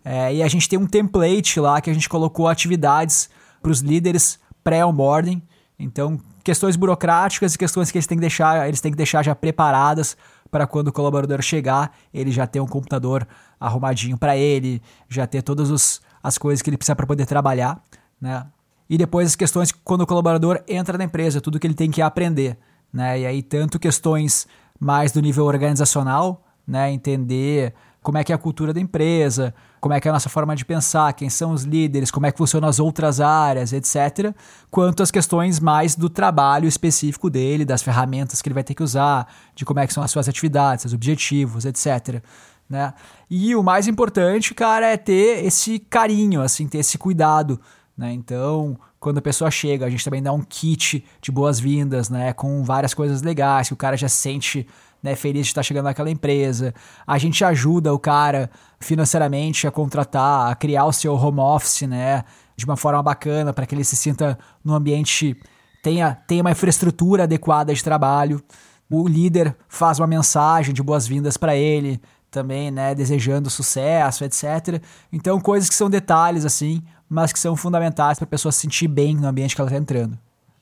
[0.04, 3.30] É, e a gente tem um template lá que a gente colocou atividades
[3.62, 5.40] para os líderes pré-onboarding.
[5.78, 9.34] Então, questões burocráticas e questões que eles têm que deixar, eles têm que deixar já
[9.34, 10.16] preparadas
[10.52, 13.28] para quando o colaborador chegar, ele já ter um computador
[13.60, 14.80] arrumadinho para ele,
[15.10, 17.84] já ter todas os, as coisas que ele precisa para poder trabalhar,
[18.22, 18.46] né?
[18.88, 22.00] E depois as questões quando o colaborador entra na empresa, tudo que ele tem que
[22.00, 22.60] aprender,
[22.94, 23.20] né?
[23.20, 24.48] E aí tanto questões
[24.80, 29.52] mais do nível organizacional, né, entender como é que é a cultura da empresa,
[29.86, 32.32] como é que é a nossa forma de pensar, quem são os líderes, como é
[32.32, 34.34] que funcionam as outras áreas, etc.,
[34.72, 38.82] quanto as questões mais do trabalho específico dele, das ferramentas que ele vai ter que
[38.82, 42.20] usar, de como é que são as suas atividades, seus objetivos, etc.
[42.68, 42.96] Né?
[43.30, 47.62] E o mais importante, cara, é ter esse carinho, assim, ter esse cuidado,
[47.96, 48.12] né?
[48.12, 52.34] Então, quando a pessoa chega, a gente também dá um kit de boas-vindas, né?
[52.34, 54.68] Com várias coisas legais, que o cara já sente
[55.06, 56.74] né, feliz de estar chegando naquela empresa.
[57.06, 58.50] A gente ajuda o cara
[58.86, 62.24] financeiramente a contratar, a criar o seu home office, né,
[62.56, 65.36] de uma forma bacana para que ele se sinta num ambiente
[65.82, 68.42] tenha, tenha uma infraestrutura adequada de trabalho.
[68.90, 74.82] O líder faz uma mensagem de boas-vindas para ele, também, né, desejando sucesso, etc.
[75.12, 78.88] Então, coisas que são detalhes assim, mas que são fundamentais para a pessoa se sentir
[78.88, 80.18] bem no ambiente que ela está entrando.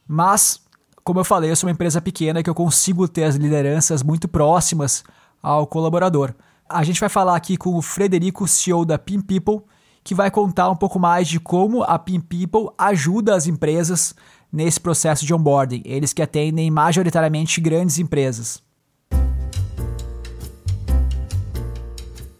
[0.07, 0.61] Mas,
[1.03, 4.27] como eu falei, eu sou uma empresa pequena que eu consigo ter as lideranças muito
[4.27, 5.03] próximas
[5.41, 6.33] ao colaborador.
[6.69, 9.61] A gente vai falar aqui com o Frederico, CEO da Pin People,
[10.01, 14.15] que vai contar um pouco mais de como a Pin People ajuda as empresas
[14.51, 18.63] nesse processo de onboarding, eles que atendem majoritariamente grandes empresas.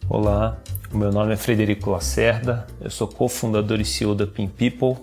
[0.08, 0.58] Olá,
[0.92, 4.96] o meu nome é Frederico Lacerda, eu sou cofundador e CEO da Pin People,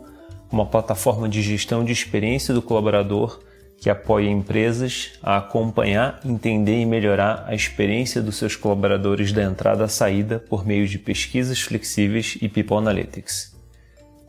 [0.50, 3.38] uma plataforma de gestão de experiência do colaborador
[3.80, 9.84] que apoia empresas a acompanhar, entender e melhorar a experiência dos seus colaboradores da entrada
[9.84, 13.58] à saída por meio de pesquisas flexíveis e People Analytics.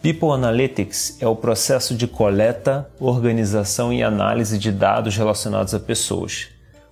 [0.02, 6.48] People Analytics é o processo de coleta, organização e análise de dados relacionados a pessoas.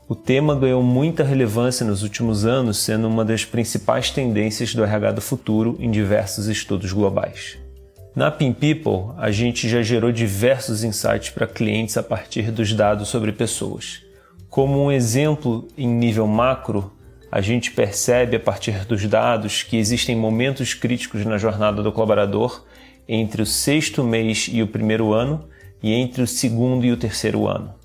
[0.07, 5.13] O tema ganhou muita relevância nos últimos anos, sendo uma das principais tendências do RH
[5.13, 7.57] do futuro em diversos estudos globais.
[8.15, 13.07] Na Pin People, a gente já gerou diversos insights para clientes a partir dos dados
[13.07, 14.01] sobre pessoas.
[14.49, 16.91] Como um exemplo em nível macro,
[17.31, 22.65] a gente percebe a partir dos dados que existem momentos críticos na jornada do colaborador
[23.07, 25.47] entre o sexto mês e o primeiro ano
[25.81, 27.75] e entre o segundo e o terceiro ano.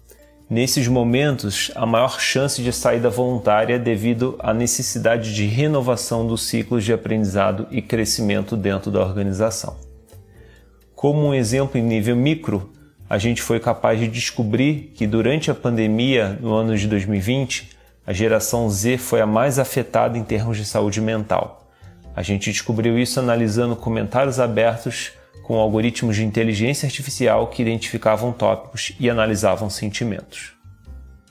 [0.49, 6.83] Nesses momentos, a maior chance de saída voluntária devido à necessidade de renovação dos ciclos
[6.83, 9.84] de aprendizado e crescimento dentro da organização.
[11.05, 12.73] Como um exemplo em nível micro,
[13.11, 18.13] a gente foi capaz de descobrir que durante a pandemia, no ano de 2020, a
[18.15, 21.69] geração Z foi a mais afetada em termos de saúde mental.
[22.17, 25.13] A gente descobriu isso analisando comentários abertos
[25.43, 30.54] com algoritmos de inteligência artificial que identificavam tópicos e analisavam sentimentos.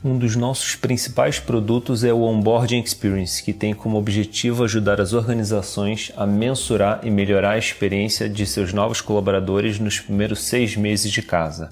[0.06, 5.14] Um dos nossos principais produtos é o Onboarding Experience, que tem como objetivo ajudar as
[5.14, 11.10] organizações a mensurar e melhorar a experiência de seus novos colaboradores nos primeiros seis meses
[11.10, 11.70] de casa,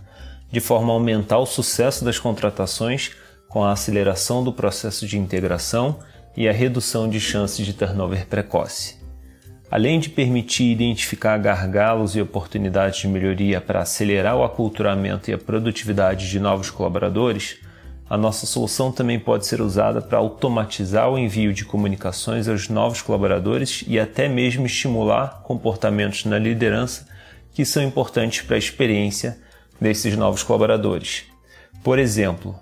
[0.50, 3.12] de forma a aumentar o sucesso das contratações
[3.50, 6.00] com a aceleração do processo de integração
[6.38, 8.96] e a redução de chances de turnover precoce.
[9.70, 15.38] Além de permitir identificar gargalos e oportunidades de melhoria para acelerar o aculturamento e a
[15.38, 17.60] produtividade de novos colaboradores,
[18.12, 23.02] a nossa solução também pode ser usada para automatizar o envio de comunicações aos novos
[23.02, 27.08] colaboradores e até mesmo estimular comportamentos na liderança
[27.54, 29.40] que são importantes para a experiência
[29.80, 31.24] desses novos colaboradores.
[31.82, 32.60] Por exemplo,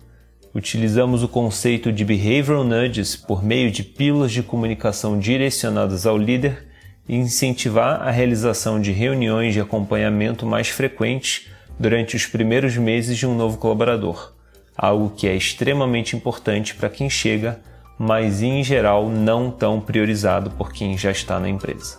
[0.53, 6.67] utilizamos o conceito de behavioral nudges por meio de pílulas de comunicação direcionadas ao líder
[7.07, 11.47] e incentivar a realização de reuniões de acompanhamento mais frequentes
[11.79, 14.38] durante os primeiros meses de um novo colaborador
[14.82, 17.60] algo que é extremamente importante para quem chega,
[18.00, 21.98] mas em geral não tão priorizado por quem já está na empresa.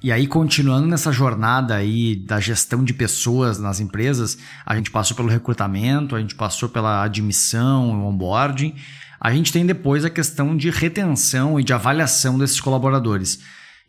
[0.00, 5.16] E aí, continuando nessa jornada aí da gestão de pessoas nas empresas, a gente passou
[5.16, 8.76] pelo recrutamento, a gente passou pela admissão, onboarding,
[9.20, 13.40] a gente tem depois a questão de retenção e de avaliação desses colaboradores.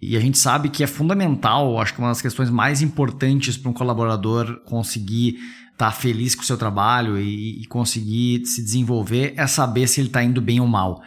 [0.01, 3.69] E a gente sabe que é fundamental, acho que uma das questões mais importantes para
[3.69, 5.35] um colaborador conseguir
[5.71, 9.99] estar tá feliz com o seu trabalho e, e conseguir se desenvolver é saber se
[9.99, 11.01] ele está indo bem ou mal.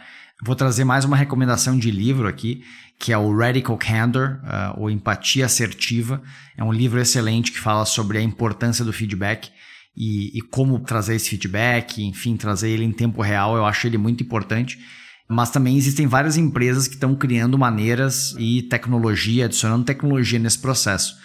[0.45, 2.63] Vou trazer mais uma recomendação de livro aqui,
[2.99, 6.21] que é o Radical Candor, uh, ou Empatia Assertiva.
[6.57, 9.49] É um livro excelente que fala sobre a importância do feedback
[9.95, 13.55] e, e como trazer esse feedback, enfim, trazer ele em tempo real.
[13.55, 14.79] Eu acho ele muito importante.
[15.27, 21.15] Mas também existem várias empresas que estão criando maneiras e tecnologia, adicionando tecnologia nesse processo.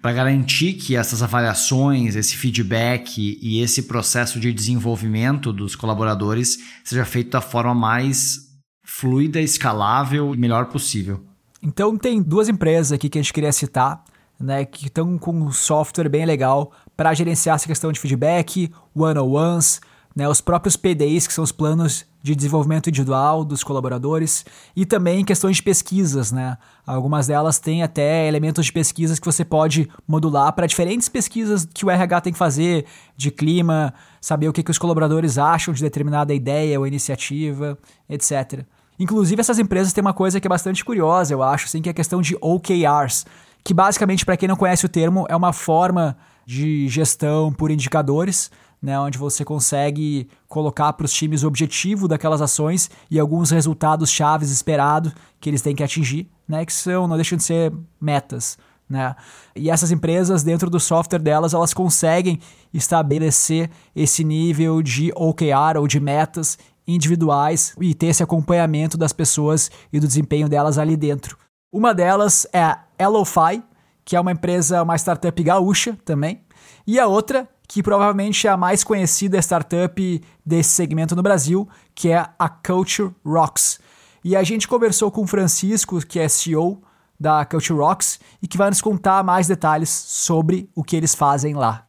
[0.00, 7.04] Para garantir que essas avaliações, esse feedback e esse processo de desenvolvimento dos colaboradores seja
[7.04, 8.38] feito da forma mais
[8.84, 11.24] fluida, escalável e melhor possível.
[11.62, 14.04] Então tem duas empresas aqui que a gente queria citar,
[14.38, 19.80] né, que estão com um software bem legal para gerenciar essa questão de feedback, one-on-ones,
[20.14, 25.24] né, os próprios PDIs, que são os planos de desenvolvimento individual dos colaboradores, e também
[25.24, 26.30] questões de pesquisas.
[26.30, 26.56] Né?
[26.86, 31.84] Algumas delas têm até elementos de pesquisas que você pode modular para diferentes pesquisas que
[31.84, 35.82] o RH tem que fazer, de clima, saber o que, que os colaboradores acham de
[35.82, 37.76] determinada ideia ou iniciativa,
[38.08, 38.64] etc.
[38.98, 41.92] Inclusive, essas empresas têm uma coisa que é bastante curiosa, eu acho, assim, que é
[41.92, 43.26] a questão de OKRs,
[43.64, 48.50] que basicamente, para quem não conhece o termo, é uma forma de gestão por indicadores,
[48.84, 54.10] né, onde você consegue colocar para os times o objetivo daquelas ações e alguns resultados
[54.10, 58.58] chaves esperados que eles têm que atingir, né, que são, não deixam de ser metas.
[58.86, 59.16] Né?
[59.56, 62.38] E essas empresas, dentro do software delas, elas conseguem
[62.74, 69.70] estabelecer esse nível de OKR ou de metas individuais e ter esse acompanhamento das pessoas
[69.90, 71.38] e do desempenho delas ali dentro.
[71.72, 73.62] Uma delas é a Elofy,
[74.04, 76.42] que é uma empresa, uma startup gaúcha também.
[76.86, 82.10] E a outra, que provavelmente é a mais conhecida startup desse segmento no Brasil, que
[82.10, 83.78] é a Culture Rocks.
[84.22, 86.82] E a gente conversou com o Francisco, que é CEO
[87.18, 91.54] da Culture Rocks, e que vai nos contar mais detalhes sobre o que eles fazem
[91.54, 91.86] lá.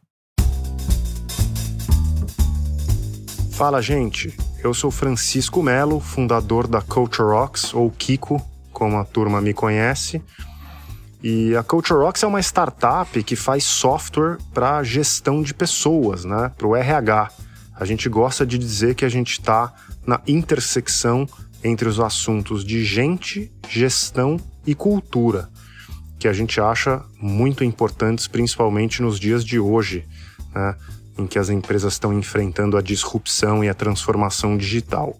[3.52, 4.36] Fala, gente.
[4.62, 8.40] Eu sou Francisco Melo, fundador da Culture Rocks, ou Kiko,
[8.72, 10.22] como a turma me conhece.
[11.22, 16.52] E a Culture Rocks é uma startup que faz software para gestão de pessoas, né?
[16.56, 17.30] Para o RH.
[17.74, 19.72] A gente gosta de dizer que a gente está
[20.06, 21.26] na intersecção
[21.64, 25.48] entre os assuntos de gente, gestão e cultura,
[26.18, 30.06] que a gente acha muito importantes, principalmente nos dias de hoje,
[30.54, 30.76] né?
[31.18, 35.18] em que as empresas estão enfrentando a disrupção e a transformação digital.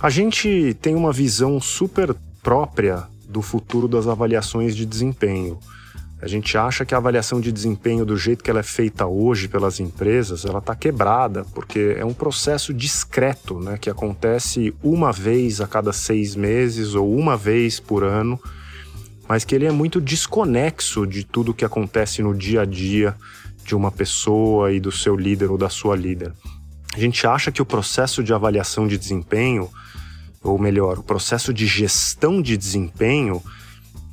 [0.00, 5.58] A gente tem uma visão super própria do futuro das avaliações de desempenho.
[6.20, 9.48] A gente acha que a avaliação de desempenho, do jeito que ela é feita hoje
[9.48, 15.60] pelas empresas, ela está quebrada, porque é um processo discreto, né, que acontece uma vez
[15.60, 18.38] a cada seis meses ou uma vez por ano,
[19.28, 23.16] mas que ele é muito desconexo de tudo que acontece no dia a dia
[23.64, 26.32] de uma pessoa e do seu líder ou da sua líder.
[26.94, 29.68] A gente acha que o processo de avaliação de desempenho,
[30.42, 33.42] ou melhor, o processo de gestão de desempenho,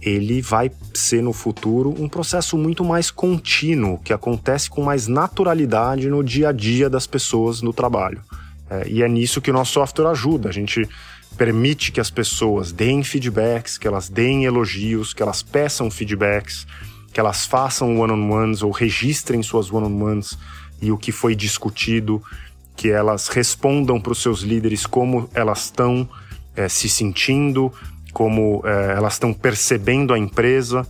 [0.02, 6.08] ele vai ser no futuro um processo muito mais contínuo, que acontece com mais naturalidade
[6.08, 8.22] no dia a dia das pessoas no trabalho.
[8.70, 10.50] É, e é nisso que o nosso software ajuda.
[10.50, 10.88] A gente
[11.38, 16.68] permite que as pessoas deem feedbacks, que elas deem elogios, que elas peçam feedbacks,
[17.12, 20.38] que elas façam one-on-ones ou registrem suas one-on-ones
[20.82, 22.22] e o que foi discutido,
[22.80, 26.08] que elas respondam para os seus líderes como elas estão
[26.56, 27.74] é, se sentindo,
[28.13, 30.88] como é, elas estão percebendo a empresa,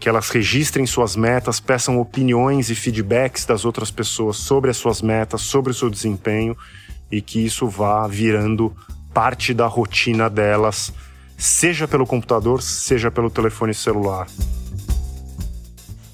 [0.00, 5.02] que elas registrem suas metas, peçam opiniões e feedbacks das outras pessoas sobre as suas
[5.02, 6.56] metas, sobre o seu desempenho
[7.12, 8.74] e que isso vá virando
[9.12, 10.90] parte da rotina delas,
[11.36, 14.26] seja pelo computador, seja pelo telefone celular.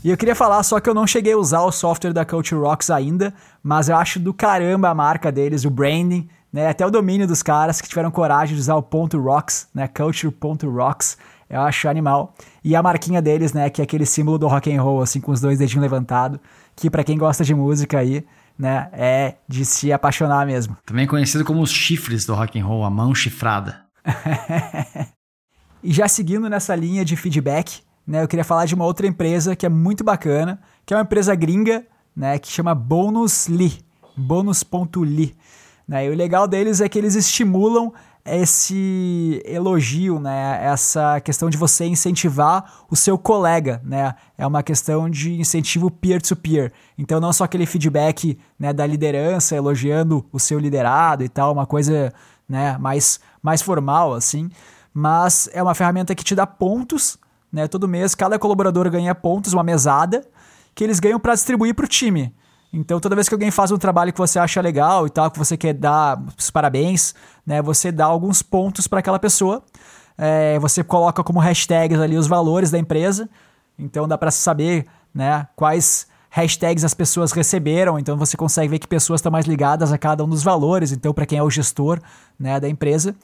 [0.04, 2.60] E eu queria falar só que eu não cheguei a usar o software da Culture
[2.60, 6.68] Rocks ainda, mas eu acho do caramba a marca deles, o branding, né?
[6.68, 9.88] Até o domínio dos caras que tiveram coragem de usar o ponto .rocks, né?
[9.88, 11.16] Culture.rocks.
[11.48, 12.34] Eu acho animal.
[12.64, 15.32] E a marquinha deles, né, que é aquele símbolo do rock and roll assim com
[15.32, 16.40] os dois dedinhos levantados,
[16.74, 18.24] que para quem gosta de música aí,
[18.58, 20.78] né, é de se apaixonar mesmo.
[20.86, 23.82] Também conhecido como os chifres do rock and roll, a mão chifrada.
[25.84, 29.54] e já seguindo nessa linha de feedback, né, eu queria falar de uma outra empresa
[29.54, 33.84] que é muito bacana, que é uma empresa gringa, né, que chama Bonusly,
[34.16, 35.34] bonus.ly.
[35.86, 37.92] Né, e o legal deles é que eles estimulam
[38.24, 40.60] esse elogio, né?
[40.62, 44.14] Essa questão de você incentivar o seu colega, né?
[44.38, 46.70] É uma questão de incentivo peer-to-peer.
[46.70, 46.72] -peer.
[46.96, 51.66] Então não só aquele feedback né, da liderança elogiando o seu liderado e tal, uma
[51.66, 52.12] coisa
[52.48, 54.48] né, mais, mais formal assim,
[54.94, 57.18] mas é uma ferramenta que te dá pontos
[57.52, 57.68] né?
[57.68, 60.24] Todo mês, cada colaborador ganha pontos, uma mesada,
[60.74, 62.34] que eles ganham para distribuir para o time.
[62.72, 65.38] Então, toda vez que alguém faz um trabalho que você acha legal e tal, que
[65.38, 67.14] você quer dar os parabéns,
[67.46, 67.60] né?
[67.60, 69.62] Você dá alguns pontos para aquela pessoa.
[70.16, 73.28] É, você coloca como hashtags ali os valores da empresa.
[73.78, 78.88] Então, dá para saber né, quais hashtags as pessoas receberam, então você consegue ver que
[78.88, 82.00] pessoas estão mais ligadas a cada um dos valores, então para quem é o gestor
[82.38, 83.14] né, da empresa.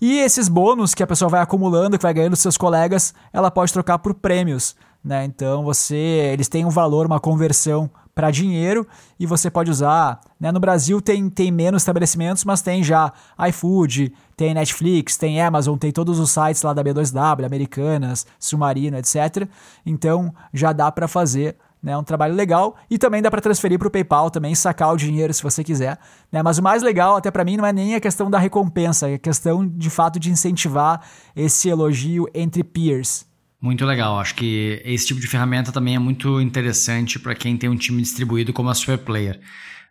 [0.00, 3.72] E esses bônus que a pessoa vai acumulando, que vai ganhando seus colegas, ela pode
[3.72, 4.76] trocar por prêmios.
[5.04, 5.24] Né?
[5.24, 5.96] Então você,
[6.32, 8.86] eles têm um valor, uma conversão para dinheiro
[9.18, 10.20] e você pode usar.
[10.38, 10.52] Né?
[10.52, 13.12] No Brasil tem, tem menos estabelecimentos, mas tem já
[13.48, 19.48] iFood, tem Netflix, tem Amazon, tem todos os sites lá da B2W, Americanas, Submarino, etc.
[19.84, 21.96] Então já dá para fazer né?
[21.96, 25.34] Um trabalho legal e também dá para transferir para o PayPal também, sacar o dinheiro
[25.34, 25.98] se você quiser,
[26.30, 26.40] né?
[26.42, 29.14] Mas o mais legal até para mim não é nem a questão da recompensa, é
[29.14, 33.31] a questão de fato de incentivar esse elogio entre peers.
[33.62, 37.70] Muito legal, acho que esse tipo de ferramenta também é muito interessante para quem tem
[37.70, 39.38] um time distribuído como a Superplayer.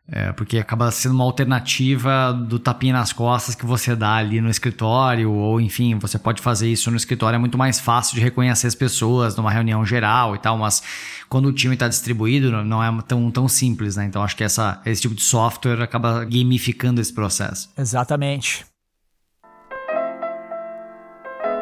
[0.09, 4.49] É, porque acaba sendo uma alternativa do tapinha nas costas que você dá ali no
[4.49, 8.67] escritório, ou enfim, você pode fazer isso no escritório, é muito mais fácil de reconhecer
[8.67, 10.83] as pessoas numa reunião geral e tal, mas
[11.29, 14.03] quando o time está distribuído não é tão, tão simples, né?
[14.03, 17.69] Então acho que essa, esse tipo de software acaba gamificando esse processo.
[17.77, 18.65] Exatamente.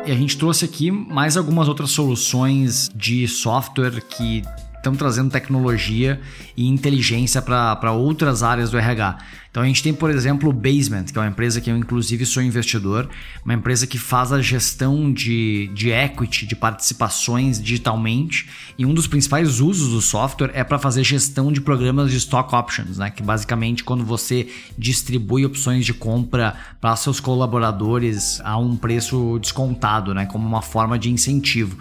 [0.06, 4.44] E a gente trouxe aqui mais algumas outras soluções de software que
[4.80, 6.20] estão trazendo tecnologia
[6.58, 9.18] e inteligência para outras áreas do RH.
[9.52, 12.26] Então a gente tem, por exemplo, o Basement, que é uma empresa que eu inclusive
[12.26, 13.10] sou investidor,
[13.44, 19.08] uma empresa que faz a gestão de, de equity, de participações digitalmente, e um dos
[19.08, 23.10] principais usos do software é para fazer gestão de programas de stock options, né?
[23.10, 30.14] Que basicamente quando você distribui opções de compra para seus colaboradores a um preço descontado,
[30.14, 30.28] né?
[30.28, 31.76] Como uma forma de incentivo.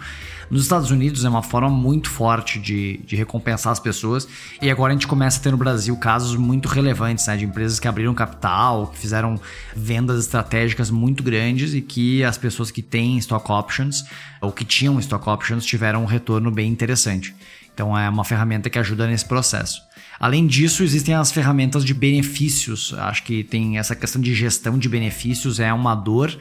[0.49, 4.27] Nos Estados Unidos é uma forma muito forte de, de recompensar as pessoas.
[4.61, 7.37] E agora a gente começa a ter no Brasil casos muito relevantes, né?
[7.37, 9.39] De empresas que abriram capital, que fizeram
[9.75, 14.03] vendas estratégicas muito grandes e que as pessoas que têm stock options
[14.41, 17.35] ou que tinham stock options tiveram um retorno bem interessante.
[17.71, 19.81] Então é uma ferramenta que ajuda nesse processo.
[20.19, 22.93] Além disso, existem as ferramentas de benefícios.
[22.97, 26.37] Acho que tem essa questão de gestão de benefícios é uma dor,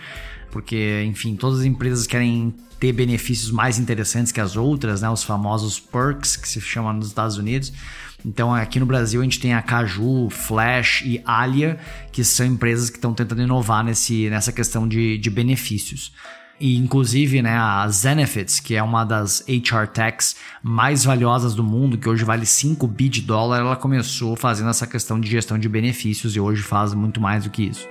[0.51, 5.11] porque, enfim, todas as empresas querem ter benefícios mais interessantes que as outras, né?
[5.11, 7.73] Os famosos perks que se chamam nos Estados Unidos.
[8.25, 11.79] Então, aqui no Brasil, a gente tem a Caju, Flash e Alia,
[12.11, 16.13] que são empresas que estão tentando inovar nesse, nessa questão de, de benefícios.
[16.61, 21.97] E, inclusive, né, a Zenefits, que é uma das HR techs mais valiosas do mundo,
[21.97, 25.69] que hoje vale 5 bi de dólar, ela começou fazendo essa questão de gestão de
[25.69, 27.87] benefícios e hoje faz muito mais do que isso.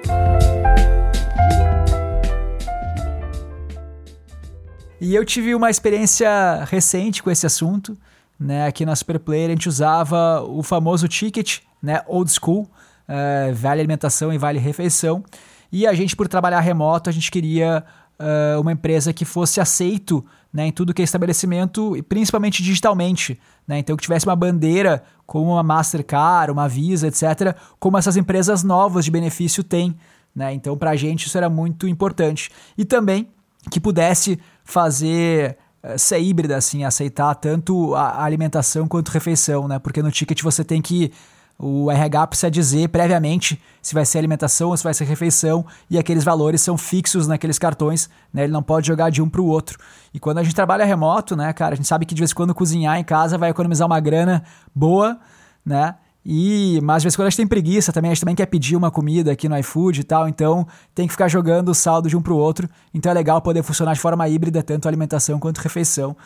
[4.99, 7.95] E eu tive uma experiência recente com esse assunto,
[8.39, 8.65] né?
[8.65, 12.01] Aqui na Superplayer a gente usava o famoso ticket, né?
[12.07, 15.23] Old school, uh, vale alimentação e vale refeição.
[15.71, 17.83] E a gente, por trabalhar remoto, a gente queria
[18.19, 23.39] uh, uma empresa que fosse aceito né, em tudo que é estabelecimento, e principalmente digitalmente.
[23.67, 23.77] Né?
[23.77, 29.05] Então, que tivesse uma bandeira como uma Mastercard, uma Visa, etc., como essas empresas novas
[29.05, 29.95] de benefício têm.
[30.35, 30.53] Né?
[30.53, 32.49] Então, para a gente, isso era muito importante.
[32.75, 33.27] E também
[33.69, 39.79] que pudesse fazer eh, ser híbrida, assim, aceitar tanto a alimentação quanto refeição, né?
[39.79, 41.11] Porque no ticket você tem que
[41.57, 45.97] o RH precisa dizer previamente se vai ser alimentação ou se vai ser refeição e
[45.97, 48.43] aqueles valores são fixos naqueles cartões, né?
[48.43, 49.79] Ele não pode jogar de um para o outro.
[50.13, 52.35] E quando a gente trabalha remoto, né, cara, a gente sabe que de vez em
[52.35, 54.43] quando cozinhar em casa vai economizar uma grana
[54.75, 55.17] boa,
[55.65, 55.95] né?
[56.29, 58.75] E, mas às vezes quando a gente tem preguiça também, a gente também quer pedir
[58.75, 62.17] uma comida aqui no iFood e tal, então tem que ficar jogando o saldo de
[62.17, 62.67] um para o outro.
[62.93, 66.17] Então é legal poder funcionar de forma híbrida, tanto alimentação quanto refeição.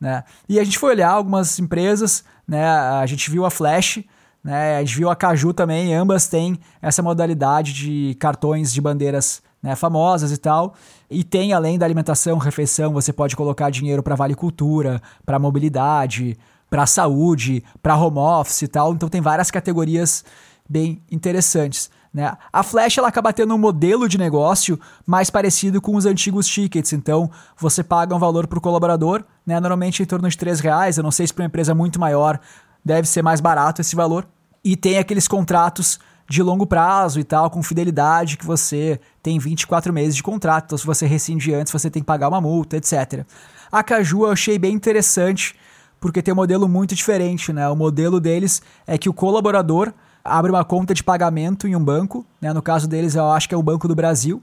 [0.00, 0.24] Né?
[0.48, 2.66] E a gente foi olhar algumas empresas, né?
[2.66, 4.02] a gente viu a Flash,
[4.42, 4.78] né?
[4.78, 9.76] a gente viu a Caju também, ambas têm essa modalidade de cartões de bandeiras né,
[9.76, 10.74] famosas e tal.
[11.10, 16.38] E tem, além da alimentação, refeição, você pode colocar dinheiro para Vale Cultura, para mobilidade,
[16.70, 18.94] para saúde, para home office e tal.
[18.94, 20.24] Então tem várias categorias
[20.68, 21.90] bem interessantes.
[22.14, 22.32] Né?
[22.52, 26.92] A Flash ela acaba tendo um modelo de negócio mais parecido com os antigos tickets.
[26.92, 29.58] Então você paga um valor para o colaborador, né?
[29.58, 30.96] normalmente em torno de 3 reais.
[30.96, 32.38] Eu não sei se para uma empresa muito maior
[32.84, 34.26] deve ser mais barato esse valor.
[34.62, 35.98] E tem aqueles contratos
[36.28, 40.66] de longo prazo e tal, com fidelidade, que você tem 24 meses de contrato.
[40.66, 43.26] Então, se você rescinde antes, você tem que pagar uma multa, etc.
[43.72, 45.56] A Caju eu achei bem interessante
[46.00, 47.68] porque tem um modelo muito diferente, né?
[47.68, 49.92] O modelo deles é que o colaborador
[50.24, 52.52] abre uma conta de pagamento em um banco, né?
[52.52, 54.42] No caso deles, eu acho que é o Banco do Brasil,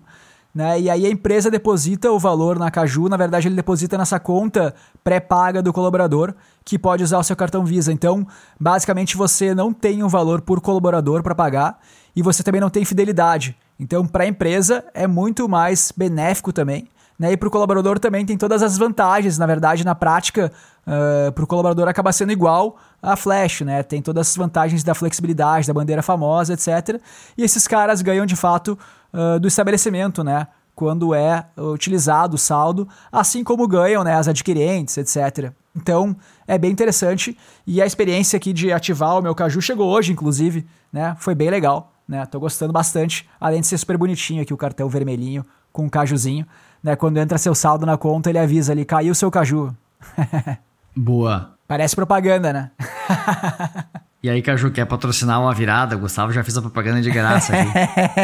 [0.53, 0.79] né?
[0.79, 4.73] E aí a empresa deposita o valor na Caju, na verdade ele deposita nessa conta
[5.03, 6.33] pré-paga do colaborador,
[6.63, 7.91] que pode usar o seu cartão Visa.
[7.91, 8.25] Então,
[8.59, 11.79] basicamente você não tem um valor por colaborador para pagar
[12.15, 13.55] e você também não tem fidelidade.
[13.79, 16.87] Então, para a empresa é muito mais benéfico também.
[17.17, 17.31] Né?
[17.31, 19.37] E para o colaborador também tem todas as vantagens.
[19.37, 20.51] Na verdade, na prática,
[20.87, 23.83] uh, para o colaborador acaba sendo igual a Flash, né?
[23.83, 27.01] Tem todas as vantagens da flexibilidade, da bandeira famosa, etc.
[27.37, 28.77] E esses caras ganham de fato
[29.13, 30.47] uh, do estabelecimento, né?
[30.73, 35.51] Quando é utilizado o saldo, assim como ganham né, as adquirentes, etc.
[35.75, 36.15] Então
[36.47, 37.35] é bem interessante
[37.65, 41.15] e a experiência aqui de ativar o meu caju chegou hoje, inclusive, né?
[41.19, 42.23] Foi bem legal, né?
[42.27, 46.45] Tô gostando bastante, além de ser super bonitinho aqui o cartão vermelhinho com um cajuzinho,
[46.83, 46.95] né?
[46.95, 49.75] Quando entra seu saldo na conta, ele avisa ali, caiu seu caju.
[50.97, 51.57] Boa.
[51.67, 52.71] Parece propaganda, né?
[54.23, 55.95] E aí, Caju, quer patrocinar uma virada?
[55.95, 57.71] O Gustavo já fez a propaganda de graça aqui.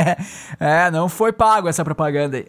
[0.60, 2.48] é, não foi pago essa propaganda aí.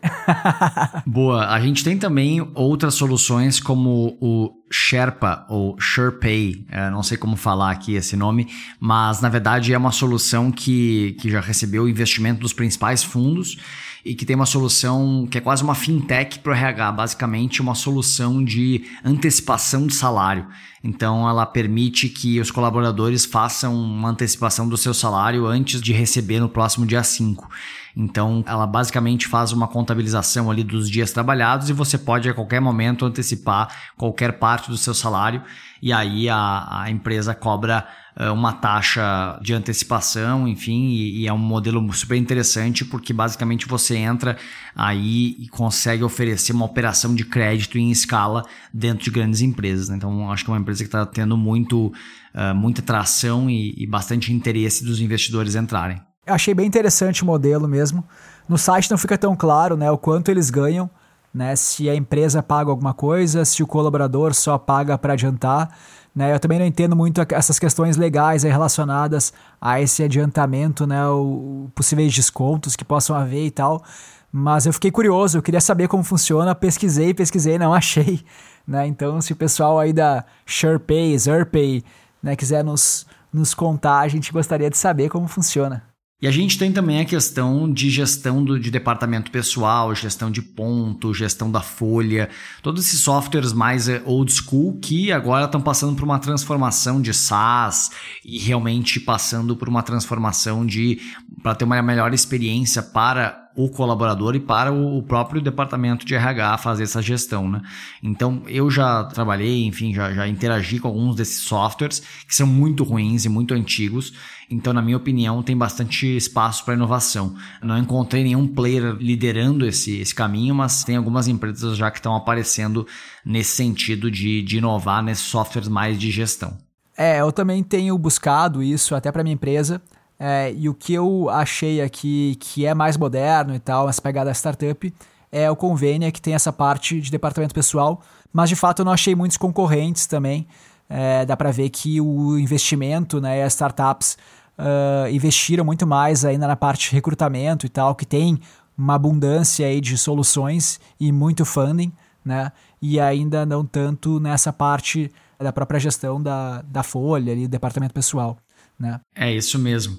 [1.06, 1.46] Boa.
[1.48, 7.36] A gente tem também outras soluções como o Sherpa ou SurePay, é, não sei como
[7.36, 8.48] falar aqui esse nome,
[8.80, 13.58] mas na verdade é uma solução que, que já recebeu investimento dos principais fundos
[14.04, 17.74] e que tem uma solução que é quase uma fintech para o RH, basicamente uma
[17.74, 20.46] solução de antecipação de salário.
[20.82, 26.40] Então, ela permite que os colaboradores façam uma antecipação do seu salário antes de receber
[26.40, 27.48] no próximo dia 5.
[27.96, 32.60] Então, ela basicamente faz uma contabilização ali dos dias trabalhados e você pode a qualquer
[32.60, 35.42] momento antecipar qualquer parte do seu salário
[35.80, 37.86] e aí a, a empresa cobra
[38.32, 43.96] uma taxa de antecipação, enfim, e, e, é um modelo super interessante porque basicamente você
[43.96, 44.36] entra
[44.74, 49.88] aí e consegue oferecer uma operação de crédito em escala dentro de grandes empresas.
[49.88, 49.96] Né?
[49.96, 51.92] Então, acho que é uma empresa que está tendo muito,
[52.34, 56.00] uh, muita tração e, e bastante interesse dos investidores entrarem.
[56.26, 58.04] Eu achei bem interessante o modelo mesmo.
[58.48, 60.88] No site não fica tão claro né, o quanto eles ganham,
[61.34, 65.76] né, se a empresa paga alguma coisa, se o colaborador só paga para adiantar.
[66.14, 66.32] Né?
[66.32, 72.14] Eu também não entendo muito essas questões legais relacionadas a esse adiantamento, né, o, possíveis
[72.14, 73.82] descontos que possam haver e tal.
[74.30, 78.24] Mas eu fiquei curioso, eu queria saber como funciona, pesquisei, pesquisei, não achei.
[78.66, 78.86] Né?
[78.86, 81.84] Então, se o pessoal aí da SurePay, ZerPay,
[82.22, 85.82] né, quiser nos, nos contar, a gente gostaria de saber como funciona.
[86.24, 90.40] E a gente tem também a questão de gestão do, de departamento pessoal, gestão de
[90.40, 92.30] ponto, gestão da folha,
[92.62, 97.12] todos esses softwares mais eh, old school que agora estão passando por uma transformação de
[97.12, 97.90] SaaS
[98.24, 100.98] e realmente passando por uma transformação de
[101.42, 106.58] para ter uma melhor experiência para o colaborador e para o próprio departamento de RH
[106.58, 107.60] fazer essa gestão, né?
[108.02, 112.82] Então, eu já trabalhei, enfim, já, já interagi com alguns desses softwares que são muito
[112.82, 114.12] ruins e muito antigos.
[114.50, 117.34] Então, na minha opinião, tem bastante espaço para inovação.
[117.62, 122.14] Não encontrei nenhum player liderando esse, esse caminho, mas tem algumas empresas já que estão
[122.14, 122.86] aparecendo
[123.24, 126.56] nesse sentido de, de inovar nesses softwares mais de gestão.
[126.96, 129.82] É, eu também tenho buscado isso até para minha empresa.
[130.18, 134.30] É, e o que eu achei aqui que é mais moderno e tal, essa pegada
[134.32, 134.94] startup,
[135.30, 138.00] é o Convênia, que tem essa parte de departamento pessoal,
[138.32, 140.46] mas de fato eu não achei muitos concorrentes também.
[140.88, 144.16] É, dá para ver que o investimento, né, as startups
[144.58, 148.38] uh, investiram muito mais ainda na parte de recrutamento e tal, que tem
[148.76, 151.92] uma abundância aí de soluções e muito funding,
[152.24, 152.50] né?
[152.82, 157.94] E ainda não tanto nessa parte da própria gestão da, da folha ali, do departamento
[157.94, 158.36] pessoal
[158.78, 159.00] né?
[159.14, 159.96] É isso mesmo.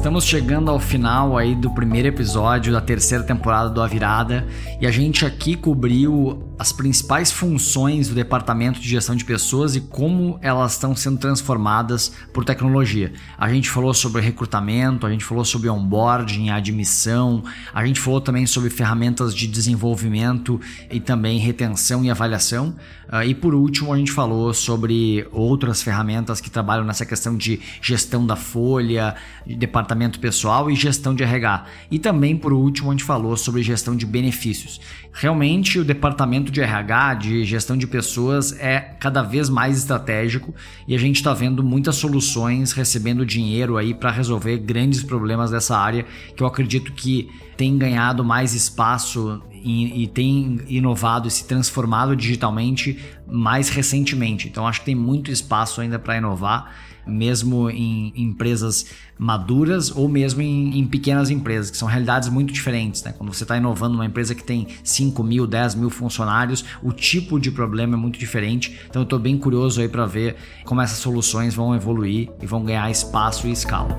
[0.00, 4.46] Estamos chegando ao final aí do primeiro episódio da terceira temporada do A Virada
[4.80, 9.80] e a gente aqui cobriu as principais funções do departamento de gestão de pessoas e
[9.80, 13.12] como elas estão sendo transformadas por tecnologia.
[13.38, 18.46] A gente falou sobre recrutamento, a gente falou sobre onboarding, admissão, a gente falou também
[18.46, 20.58] sobre ferramentas de desenvolvimento
[20.90, 22.74] e também retenção e avaliação.
[23.10, 27.58] Uh, e por último, a gente falou sobre outras ferramentas que trabalham nessa questão de
[27.82, 31.66] gestão da folha, de departamento pessoal e gestão de RH.
[31.90, 34.80] E também, por último, a gente falou sobre gestão de benefícios.
[35.12, 40.54] Realmente, o departamento de RH, de gestão de pessoas, é cada vez mais estratégico
[40.86, 45.76] e a gente está vendo muitas soluções recebendo dinheiro aí para resolver grandes problemas dessa
[45.76, 51.46] área que eu acredito que tem ganhado mais espaço e, e, tem inovado e se
[51.46, 54.48] transformado digitalmente mais recentemente.
[54.48, 56.72] Então acho que tem muito espaço ainda para inovar
[57.06, 58.86] mesmo em empresas
[59.18, 63.02] maduras ou mesmo em, em pequenas empresas, que são realidades muito diferentes.
[63.02, 63.12] Né?
[63.16, 67.38] Quando você está inovando uma empresa que tem 5 mil, 10 mil funcionários, o tipo
[67.38, 68.78] de problema é muito diferente.
[68.88, 72.64] Então eu estou bem curioso aí para ver como essas soluções vão evoluir e vão
[72.64, 73.98] ganhar espaço e escala.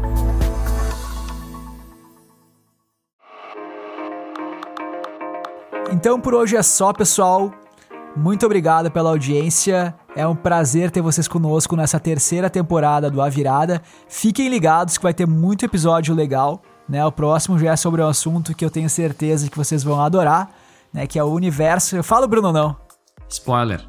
[5.92, 7.52] Então por hoje é só, pessoal.
[8.16, 9.94] Muito obrigado pela audiência.
[10.16, 13.82] É um prazer ter vocês conosco nessa terceira temporada do A Virada.
[14.08, 16.62] Fiquem ligados que vai ter muito episódio legal.
[16.88, 17.06] Né?
[17.06, 20.50] O próximo já é sobre um assunto que eu tenho certeza que vocês vão adorar,
[20.94, 21.06] né?
[21.08, 21.96] Que é o universo.
[21.96, 22.76] Eu falo, Bruno, não?
[23.30, 23.86] Spoiler.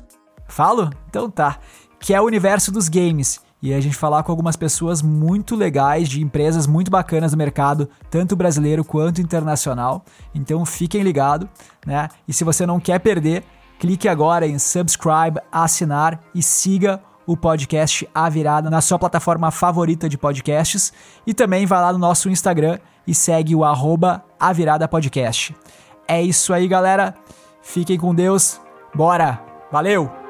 [0.48, 0.90] Falo?
[1.08, 1.58] Então tá.
[2.00, 3.40] Que é o universo dos games.
[3.62, 7.88] E a gente falar com algumas pessoas muito legais, de empresas muito bacanas do mercado,
[8.10, 10.04] tanto brasileiro quanto internacional.
[10.34, 11.48] Então fiquem ligados,
[11.86, 12.08] né?
[12.26, 13.44] E se você não quer perder,
[13.82, 20.08] Clique agora em subscribe, assinar e siga o podcast A Virada na sua plataforma favorita
[20.08, 20.92] de podcasts
[21.26, 25.52] e também vai lá no nosso Instagram e segue o arroba A Virada Podcast.
[26.06, 27.16] É isso aí, galera.
[27.60, 28.60] Fiquem com Deus.
[28.94, 29.42] Bora!
[29.72, 30.21] Valeu!